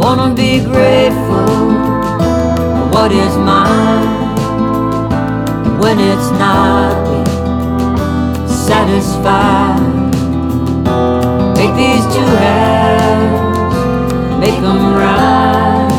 Wanna 0.03 0.35
be 0.35 0.61
grateful 0.65 1.47
for 1.47 2.89
what 2.95 3.13
is 3.13 3.37
mine. 3.39 4.15
when 5.85 5.99
it's 6.01 6.31
not 6.45 6.95
satisfied. 8.49 10.13
Take 11.57 11.75
these 11.77 12.05
two 12.15 12.31
halves, 12.45 13.43
make 14.41 14.59
them 14.67 14.83
right. 14.95 15.91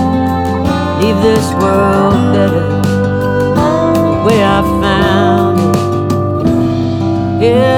Leave 1.01 1.19
this 1.21 1.45
world 1.61 2.33
better 2.33 2.67
the 4.01 4.25
way 4.25 4.39
I 4.43 4.61
found 4.81 5.59
it. 5.59 7.45
Yeah, 7.45 7.74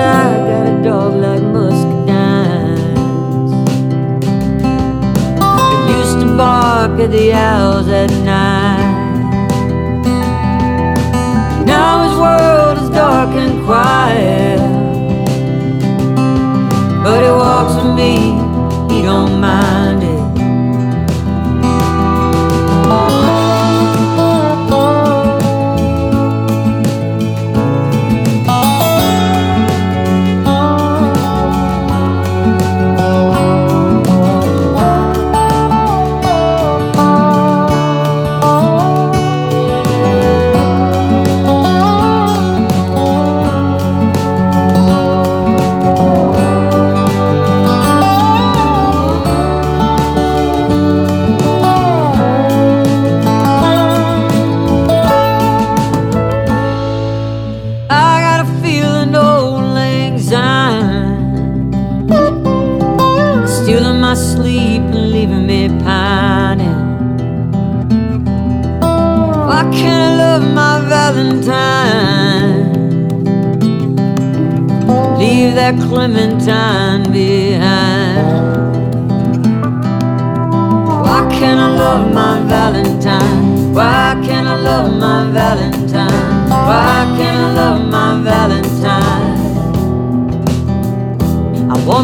at 7.08 7.12
the 7.14 7.32
owls 7.32 7.88
at 7.88 8.12
night. 8.26 9.24
Now 11.66 12.04
his 12.06 12.18
world 12.20 12.78
is 12.84 12.90
dark 12.90 13.30
and 13.30 13.64
quiet. 13.66 14.07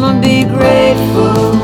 I 0.04 0.08
wanna 0.08 0.20
be 0.20 0.44
grateful 0.44 1.63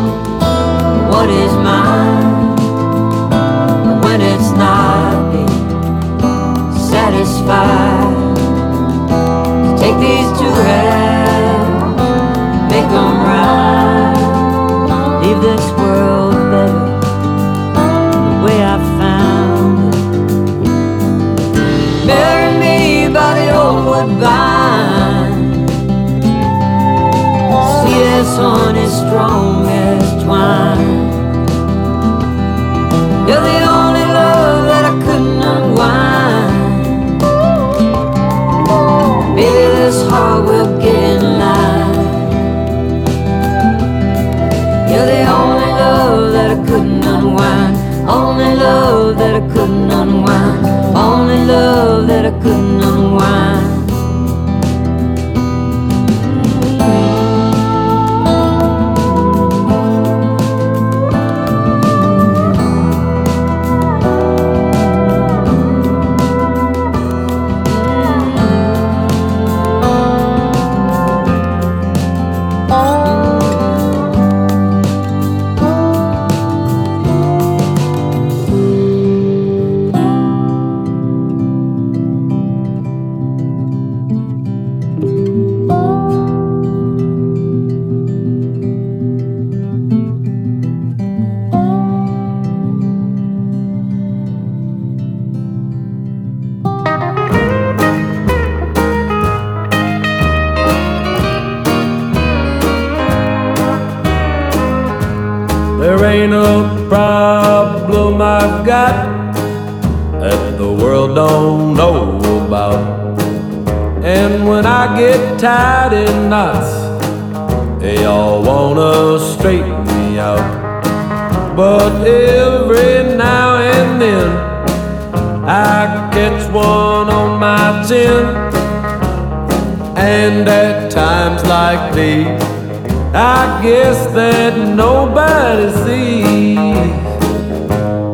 nobody 135.01 135.69
sees. 135.83 136.93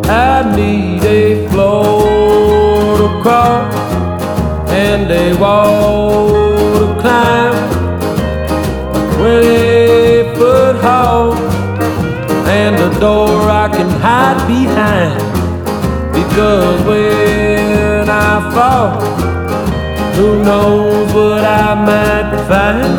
I 0.09 0.35
need 0.57 1.03
a 1.03 1.49
floor 1.49 2.99
to 3.01 3.09
cross 3.23 3.75
and 4.85 5.11
a 5.11 5.27
wall 5.43 6.29
to 6.79 6.87
climb. 7.03 7.57
Twenty 9.15 10.37
foot 10.37 10.77
hall 10.87 11.35
and 12.61 12.75
a 12.89 12.91
door 13.01 13.41
I 13.65 13.69
can 13.77 13.91
hide 14.07 14.41
behind. 14.55 15.15
Because 16.19 16.79
when 16.91 18.09
I 18.09 18.33
fall, 18.55 18.91
who 20.17 20.29
knows 20.45 21.13
what 21.13 21.43
I 21.45 21.69
might 21.89 22.31
find? 22.49 22.96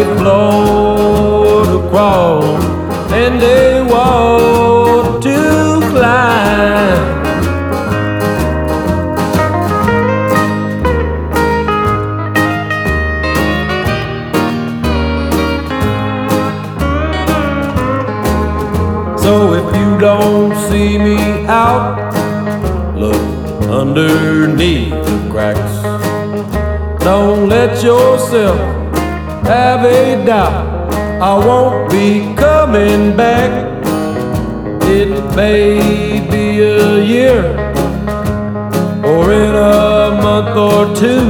Need 0.00 0.06
a 0.06 0.16
floor 0.16 1.64
to 1.64 1.88
crawl 1.90 2.42
and 3.12 3.42
a 3.42 3.82
wall 3.82 5.20
to 5.20 5.80
climb. 5.90 7.18
So 19.18 19.54
if 19.54 19.76
you 19.76 19.98
don't 19.98 20.54
see 20.68 20.98
me 20.98 21.46
out, 21.46 22.12
look 22.96 23.20
underneath 23.68 24.90
the 24.90 25.28
cracks. 25.30 25.74
Don't 27.04 27.48
let 27.48 27.82
yourself 27.82 28.69
have 29.50 29.84
a 29.84 30.24
doubt. 30.24 30.94
I 31.20 31.34
won't 31.44 31.90
be 31.90 32.32
coming 32.36 33.16
back. 33.16 33.50
It 34.84 35.10
may 35.34 36.20
be 36.30 36.60
a 36.60 37.02
year 37.14 37.40
or 39.04 39.32
in 39.32 39.54
a 39.56 40.16
month 40.22 40.56
or 40.56 40.94
two. 40.94 41.28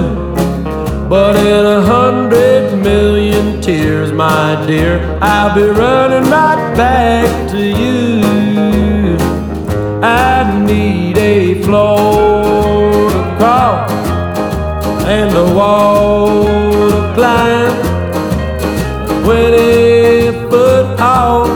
But 1.08 1.34
in 1.36 1.64
a 1.78 1.80
hundred 1.80 2.76
million 2.82 3.62
tears, 3.62 4.12
my 4.12 4.66
dear, 4.66 5.00
I'll 5.22 5.54
be 5.54 5.64
running 5.82 6.30
right 6.30 6.74
back 6.76 7.50
to 7.52 7.58
you. 7.58 9.16
I 10.02 10.62
need 10.66 11.16
a 11.16 11.62
floor 11.62 13.10
to 13.10 13.22
crawl 13.38 13.90
and 15.16 15.34
a 15.34 15.54
wall 15.54 16.44
to 16.90 17.14
climb. 17.14 17.89
Twenty 19.30 20.32
foot 20.50 20.98
tall 20.98 21.46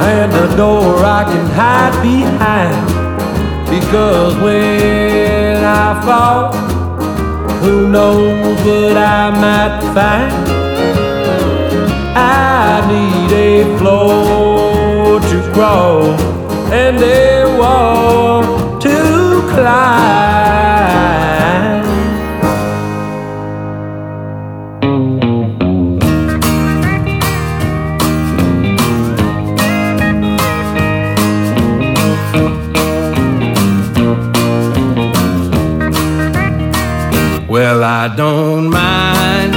and 0.00 0.32
a 0.32 0.56
door 0.56 0.94
I 1.04 1.24
can 1.24 1.46
hide 1.50 1.96
behind. 2.00 2.86
Because 3.68 4.36
when 4.36 5.64
I 5.64 6.00
fall, 6.06 6.52
who 7.62 7.88
knows 7.88 8.64
what 8.64 8.96
I 8.96 9.30
might 9.42 9.80
find? 9.92 10.32
I 12.16 12.86
need 12.92 13.32
a 13.32 13.76
floor 13.78 15.18
to 15.18 15.52
crawl 15.52 16.04
and 16.72 16.96
a 17.02 17.58
wall 17.58 18.78
to 18.78 19.42
climb. 19.52 21.27
I 37.90 38.14
don't 38.14 38.68
mind 38.68 39.54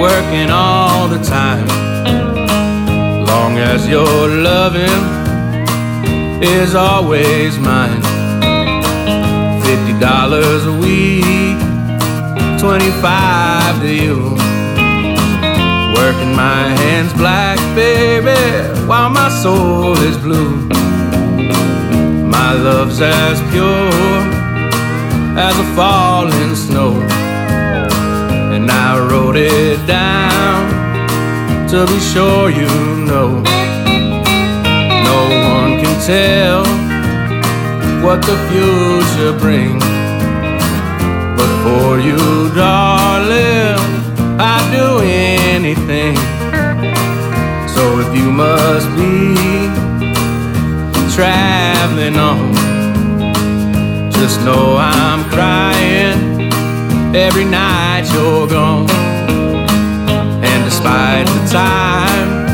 working 0.00 0.48
all 0.48 1.08
the 1.08 1.18
time, 1.24 1.66
long 3.26 3.58
as 3.58 3.88
your 3.88 4.28
loving 4.28 5.02
is 6.40 6.76
always 6.76 7.58
mine. 7.58 8.00
Fifty 9.64 9.98
dollars 9.98 10.66
a 10.66 10.72
week, 10.78 11.58
twenty-five 12.60 13.80
to 13.80 13.92
you. 13.92 14.18
Working 15.98 16.32
my 16.36 16.68
hands 16.78 17.12
black, 17.14 17.58
baby, 17.74 18.38
while 18.86 19.10
my 19.10 19.30
soul 19.30 19.96
is 19.96 20.16
blue. 20.18 20.68
My 22.36 22.52
love's 22.52 23.00
as 23.00 23.40
pure 23.50 24.35
as 25.36 25.58
a 25.58 25.64
falling 25.76 26.54
snow. 26.56 26.92
And 28.54 28.70
I 28.70 28.98
wrote 28.98 29.36
it 29.36 29.86
down 29.86 30.66
to 31.68 31.86
be 31.86 32.00
sure 32.00 32.48
you 32.48 32.68
know. 33.04 33.42
No 35.08 35.20
one 35.52 35.72
can 35.82 35.96
tell 36.06 36.64
what 38.02 38.22
the 38.22 38.36
future 38.48 39.38
brings. 39.38 39.84
But 41.36 41.50
for 41.64 42.00
you, 42.00 42.16
darling, 42.54 43.78
I'd 44.40 44.66
do 44.72 45.00
anything. 45.04 46.16
So 47.68 48.00
if 48.00 48.16
you 48.18 48.32
must 48.32 48.88
be 48.96 49.34
traveling 51.14 52.16
on. 52.16 52.65
Just 54.18 54.40
know 54.40 54.76
I'm 54.78 55.28
crying 55.28 56.50
every 57.14 57.44
night 57.44 58.04
you're 58.12 58.48
gone. 58.48 58.88
And 60.42 60.64
despite 60.64 61.26
the 61.26 61.46
time, 61.52 62.46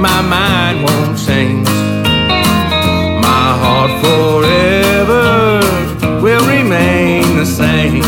my 0.00 0.20
mind 0.22 0.82
won't 0.82 1.18
change. 1.18 1.68
My 3.28 3.48
heart 3.62 3.92
forever 4.04 5.60
will 6.22 6.44
remain 6.46 7.36
the 7.36 7.46
same. 7.46 8.02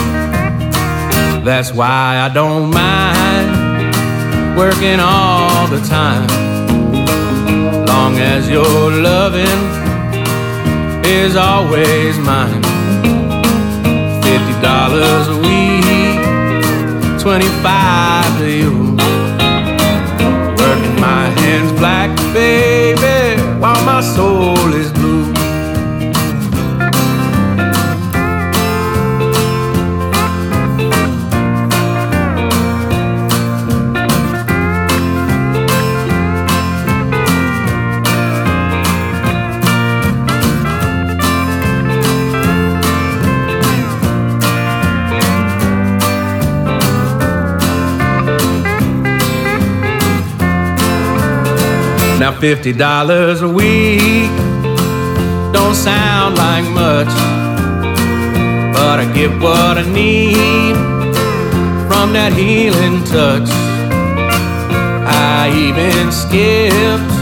That's 1.44 1.72
why 1.72 2.18
I 2.26 2.28
don't 2.32 2.70
mind 2.70 3.48
working 4.56 5.00
all 5.00 5.66
the 5.68 5.80
time. 5.86 6.26
Long 7.86 8.16
as 8.16 8.48
you're 8.48 8.90
loving 8.90 9.87
is 11.08 11.36
always 11.36 12.18
mine. 12.18 12.62
Fifty 14.22 14.54
dollars 14.60 15.28
a 15.28 15.38
week, 15.48 16.20
twenty-five 17.18 18.38
to 18.38 18.50
you. 18.50 18.72
Working 20.60 21.00
my 21.00 21.24
hands 21.40 21.72
black, 21.78 22.10
baby, 22.34 23.40
while 23.58 23.82
my 23.84 24.02
soul 24.02 24.74
is 24.74 24.92
blue. 24.92 25.32
Now 52.18 52.32
fifty 52.32 52.72
dollars 52.72 53.42
a 53.42 53.48
week 53.48 54.28
don't 55.52 55.76
sound 55.76 56.36
like 56.36 56.64
much, 56.64 57.06
but 58.74 58.98
I 58.98 59.10
get 59.14 59.30
what 59.40 59.78
I 59.78 59.84
need 59.88 60.74
from 61.86 62.12
that 62.14 62.32
healing 62.32 63.04
touch. 63.04 63.48
I 65.06 65.48
even 65.66 66.10
skipped 66.10 67.14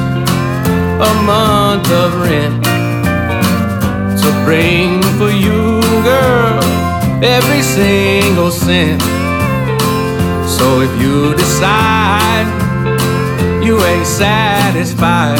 a 0.98 1.12
month 1.24 1.88
of 1.92 2.18
rent 2.22 2.64
to 4.22 4.28
bring 4.46 5.02
for 5.18 5.30
you, 5.30 5.82
girl, 6.02 6.64
every 7.22 7.60
single 7.60 8.50
cent. 8.50 9.02
So 10.48 10.80
if 10.80 10.90
you 11.02 11.34
decide 11.34 12.65
you 13.76 13.84
ain't 13.84 14.06
satisfied. 14.06 15.38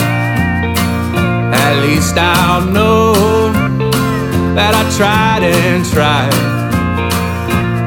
At 1.55 1.75
least 1.83 2.17
I'll 2.17 2.67
know 2.67 3.13
that 4.55 4.73
I 4.75 4.85
tried 4.97 5.43
and 5.43 5.85
tried. 5.95 6.33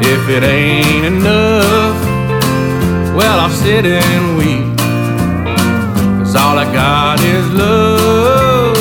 If 0.02 0.28
it 0.30 0.44
ain't 0.44 1.06
enough, 1.06 1.98
well, 3.16 3.40
I'll 3.40 3.50
sit 3.50 3.86
and 3.86 4.38
weep. 4.38 4.78
Cause 6.20 6.36
all 6.36 6.58
I 6.58 6.66
got 6.74 7.20
is 7.22 7.46
love 7.52 8.78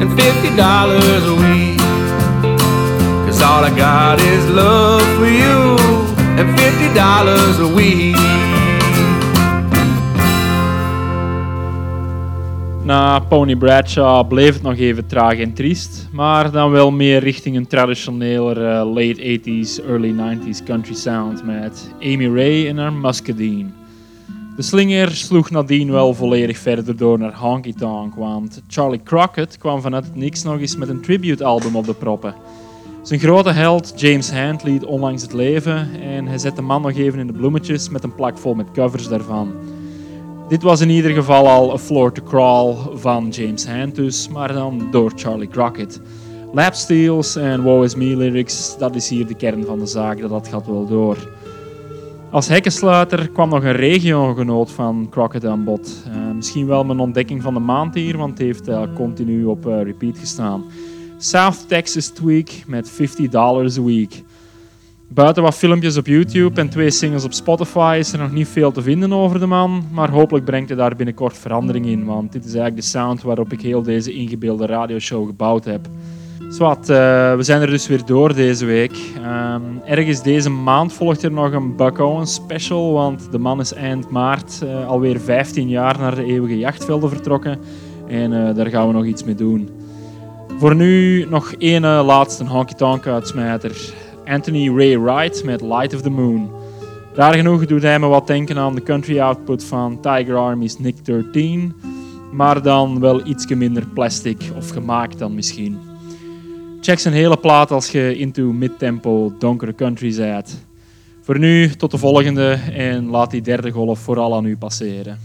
and 0.00 0.10
fifty 0.20 0.54
dollars 0.56 1.24
a 1.34 1.36
week. 1.46 1.78
Cause 3.26 3.40
all 3.42 3.62
I 3.64 3.72
got 3.76 4.20
is 4.20 4.48
love 4.50 5.02
for 5.18 5.26
you 5.26 5.76
and 6.38 6.48
fifty 6.58 6.92
dollars 6.94 7.58
a 7.60 7.68
week. 7.68 8.43
Na 12.84 13.18
Pony 13.18 13.56
Bradshaw 13.56 14.28
bleef 14.28 14.52
het 14.52 14.62
nog 14.62 14.76
even 14.76 15.06
traag 15.06 15.38
en 15.38 15.52
triest, 15.52 16.08
maar 16.12 16.50
dan 16.50 16.70
wel 16.70 16.90
meer 16.90 17.20
richting 17.20 17.56
een 17.56 17.66
traditioneler 17.66 18.56
eh, 18.56 18.92
late 18.92 19.40
80s, 19.40 19.86
early 19.88 20.14
90s 20.16 20.64
country 20.64 20.94
sound 20.94 21.44
met 21.44 21.90
Amy 22.00 22.26
Ray 22.26 22.68
en 22.68 22.78
haar 22.78 22.92
Muscadine. 22.92 23.68
De 24.56 24.62
slinger 24.62 25.10
sloeg 25.10 25.50
nadien 25.50 25.90
wel 25.90 26.14
volledig 26.14 26.58
verder 26.58 26.96
door 26.96 27.18
naar 27.18 27.34
Honky 27.34 27.72
Tonk, 27.72 28.14
want 28.14 28.62
Charlie 28.68 29.02
Crockett 29.02 29.58
kwam 29.58 29.80
vanuit 29.80 30.04
het 30.04 30.16
niks 30.16 30.42
nog 30.42 30.58
eens 30.58 30.76
met 30.76 30.88
een 30.88 31.02
tribute-album 31.02 31.76
op 31.76 31.86
de 31.86 31.94
proppen. 31.94 32.34
Zijn 33.02 33.20
grote 33.20 33.50
held 33.50 33.92
James 33.96 34.30
Hand 34.30 34.62
liet 34.62 34.84
onlangs 34.84 35.22
het 35.22 35.32
leven 35.32 35.88
en 36.02 36.26
hij 36.26 36.38
zet 36.38 36.56
de 36.56 36.62
man 36.62 36.82
nog 36.82 36.96
even 36.96 37.18
in 37.18 37.26
de 37.26 37.32
bloemetjes 37.32 37.88
met 37.88 38.04
een 38.04 38.14
plak 38.14 38.38
vol 38.38 38.54
met 38.54 38.70
covers 38.72 39.08
daarvan. 39.08 39.52
Dit 40.48 40.62
was 40.62 40.80
in 40.80 40.90
ieder 40.90 41.10
geval 41.10 41.48
al 41.48 41.72
A 41.72 41.78
Floor 41.78 42.12
to 42.12 42.22
Crawl 42.22 42.74
van 42.94 43.28
James 43.28 43.66
Hand 43.66 44.28
maar 44.30 44.52
dan 44.52 44.88
door 44.90 45.12
Charlie 45.14 45.48
Crockett. 45.48 46.00
Lapsteels 46.52 47.36
en 47.36 47.62
Woe 47.62 47.84
Is 47.84 47.94
Me 47.94 48.16
lyrics, 48.16 48.78
dat 48.78 48.94
is 48.94 49.08
hier 49.08 49.26
de 49.26 49.34
kern 49.34 49.64
van 49.64 49.78
de 49.78 49.86
zaak, 49.86 50.28
dat, 50.28 50.48
gaat 50.48 50.66
wel 50.66 50.86
door. 50.86 51.16
Als 52.30 52.48
hekkensluiter 52.48 53.28
kwam 53.28 53.48
nog 53.48 53.64
een 53.64 53.72
regiogenoot 53.72 54.70
van 54.70 55.06
Crockett 55.10 55.44
aan 55.44 55.64
bod. 55.64 56.02
Eh, 56.06 56.34
misschien 56.34 56.66
wel 56.66 56.84
mijn 56.84 56.98
ontdekking 56.98 57.42
van 57.42 57.54
de 57.54 57.60
maand 57.60 57.94
hier, 57.94 58.16
want 58.16 58.30
het 58.30 58.46
heeft 58.46 58.68
eh, 58.68 58.82
continu 58.94 59.44
op 59.44 59.66
eh, 59.66 59.82
repeat 59.82 60.18
gestaan. 60.18 60.64
South 61.18 61.68
Texas 61.68 62.08
Tweak 62.08 62.50
met 62.66 62.90
50 62.90 63.28
dollars 63.28 63.78
a 63.78 63.82
week. 63.82 64.22
Buiten 65.08 65.42
wat 65.42 65.54
filmpjes 65.54 65.96
op 65.96 66.06
YouTube 66.06 66.60
en 66.60 66.68
twee 66.68 66.90
singles 66.90 67.24
op 67.24 67.32
Spotify 67.32 67.96
is 67.98 68.12
er 68.12 68.18
nog 68.18 68.32
niet 68.32 68.48
veel 68.48 68.72
te 68.72 68.82
vinden 68.82 69.12
over 69.12 69.40
de 69.40 69.46
man, 69.46 69.88
maar 69.92 70.10
hopelijk 70.10 70.44
brengt 70.44 70.68
hij 70.68 70.78
daar 70.78 70.96
binnenkort 70.96 71.38
verandering 71.38 71.86
in, 71.86 72.04
want 72.04 72.32
dit 72.32 72.44
is 72.44 72.54
eigenlijk 72.54 72.82
de 72.82 72.88
sound 72.88 73.22
waarop 73.22 73.52
ik 73.52 73.60
heel 73.60 73.82
deze 73.82 74.12
ingebeelde 74.12 74.66
radioshow 74.66 75.26
gebouwd 75.26 75.64
heb. 75.64 75.88
Zwat, 76.48 76.78
eh, 76.78 77.36
we 77.36 77.42
zijn 77.42 77.60
er 77.60 77.70
dus 77.70 77.86
weer 77.86 78.04
door 78.04 78.34
deze 78.34 78.64
week. 78.64 78.96
Ehm, 79.22 79.62
ergens 79.84 80.22
deze 80.22 80.50
maand 80.50 80.92
volgt 80.92 81.22
er 81.22 81.32
nog 81.32 81.52
een 81.52 81.76
Buck 81.76 81.98
Owens 81.98 82.34
special, 82.34 82.92
want 82.92 83.28
de 83.30 83.38
man 83.38 83.60
is 83.60 83.72
eind 83.72 84.10
maart 84.10 84.62
eh, 84.62 84.86
alweer 84.86 85.20
15 85.20 85.68
jaar 85.68 85.98
naar 85.98 86.14
de 86.14 86.24
eeuwige 86.24 86.58
jachtvelden 86.58 87.08
vertrokken 87.08 87.58
en 88.06 88.32
eh, 88.32 88.54
daar 88.54 88.66
gaan 88.66 88.86
we 88.86 88.92
nog 88.92 89.04
iets 89.04 89.24
mee 89.24 89.34
doen. 89.34 89.68
Voor 90.58 90.74
nu 90.74 91.24
nog 91.28 91.52
één 91.52 91.82
laatste 91.82 92.44
honky-tonk 92.44 93.06
uitsmijter. 93.06 93.94
Anthony 94.24 94.68
Ray 94.68 94.98
Wright 94.98 95.44
met 95.44 95.60
Light 95.60 95.94
of 95.94 96.02
the 96.02 96.10
Moon. 96.10 96.50
Raar 97.14 97.34
genoeg 97.34 97.66
doet 97.66 97.82
hij 97.82 97.98
me 97.98 98.06
wat 98.06 98.26
denken 98.26 98.58
aan 98.58 98.74
de 98.74 98.82
country 98.82 99.20
output 99.20 99.64
van 99.64 100.00
Tiger 100.00 100.36
Army's 100.36 100.78
Nick 100.78 101.04
13, 101.04 101.74
maar 102.32 102.62
dan 102.62 103.00
wel 103.00 103.26
ietsje 103.26 103.54
minder 103.54 103.86
plastic 103.86 104.42
of 104.56 104.70
gemaakt 104.70 105.18
dan 105.18 105.34
misschien. 105.34 105.78
Check 106.80 106.98
zijn 106.98 107.14
hele 107.14 107.36
plaat 107.36 107.70
als 107.70 107.90
je 107.90 108.16
into 108.16 108.52
mid-tempo 108.52 109.32
donkere 109.38 109.74
country 109.74 110.10
zijt. 110.10 110.64
Voor 111.22 111.38
nu 111.38 111.68
tot 111.68 111.90
de 111.90 111.98
volgende 111.98 112.58
en 112.72 113.06
laat 113.06 113.30
die 113.30 113.42
derde 113.42 113.70
golf 113.70 113.98
vooral 113.98 114.34
aan 114.34 114.44
u 114.44 114.56
passeren. 114.56 115.18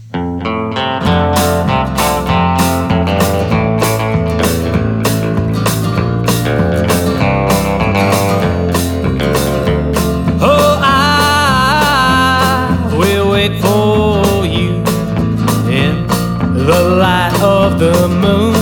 The 17.80 18.08
moon. 18.08 18.52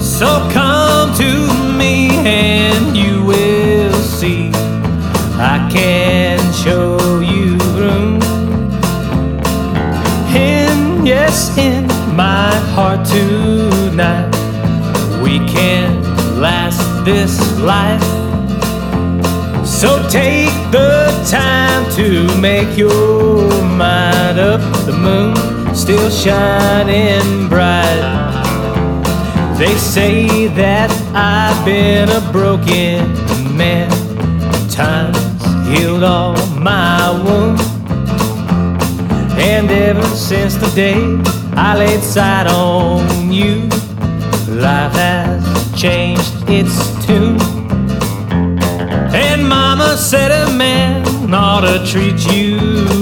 So 0.00 0.26
come 0.52 1.14
to 1.14 1.32
me 1.78 2.08
and 2.26 2.96
you 2.96 3.24
will 3.24 3.92
see 3.92 4.50
I 5.38 5.68
can 5.70 6.40
show 6.52 7.20
you 7.20 7.56
room. 7.78 8.20
And 10.34 11.06
yes, 11.06 11.56
in 11.56 11.86
my 12.16 12.50
heart 12.74 13.06
tonight, 13.06 14.34
we 15.22 15.38
can 15.46 16.02
last 16.40 16.82
this 17.04 17.38
life. 17.60 18.02
So 19.64 20.02
take 20.08 20.50
the 20.72 21.06
time 21.30 21.88
to 21.92 22.36
make 22.40 22.76
your 22.76 23.48
mind 23.62 24.40
up. 24.40 24.60
The 24.86 24.92
moon 24.92 25.49
still 25.74 26.10
shining 26.10 27.48
bright. 27.48 28.40
They 29.58 29.76
say 29.76 30.46
that 30.48 30.90
I've 31.14 31.64
been 31.64 32.08
a 32.08 32.20
broken 32.32 33.12
man. 33.56 33.90
Time's 34.70 35.18
healed 35.68 36.02
all 36.02 36.34
my 36.56 37.10
wounds. 37.24 37.62
And 39.38 39.70
ever 39.70 40.06
since 40.16 40.54
the 40.54 40.70
day 40.74 41.02
I 41.56 41.76
laid 41.76 42.00
sight 42.00 42.46
on 42.46 43.32
you, 43.32 43.68
life 44.48 44.92
has 44.92 45.80
changed 45.80 46.32
its 46.48 46.74
tune. 47.04 47.40
And 49.12 49.48
mama 49.48 49.96
said 49.96 50.30
a 50.30 50.52
man 50.52 51.04
ought 51.32 51.60
to 51.60 51.84
treat 51.86 52.26
you 52.34 52.58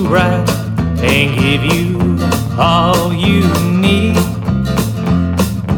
right 0.09 0.58
and 1.03 1.39
give 1.39 1.65
you 1.65 2.19
all 2.59 3.13
you 3.13 3.43
need. 3.77 4.17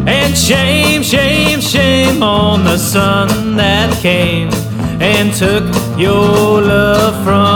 And 0.08 0.36
shame, 0.36 1.02
shame, 1.02 1.60
shame 1.60 2.22
on 2.22 2.64
the 2.64 2.78
sun 2.78 3.56
that 3.56 3.96
came 4.00 4.50
and 5.00 5.32
took 5.32 5.64
your 5.98 6.62
love 6.62 7.24
from 7.24 7.49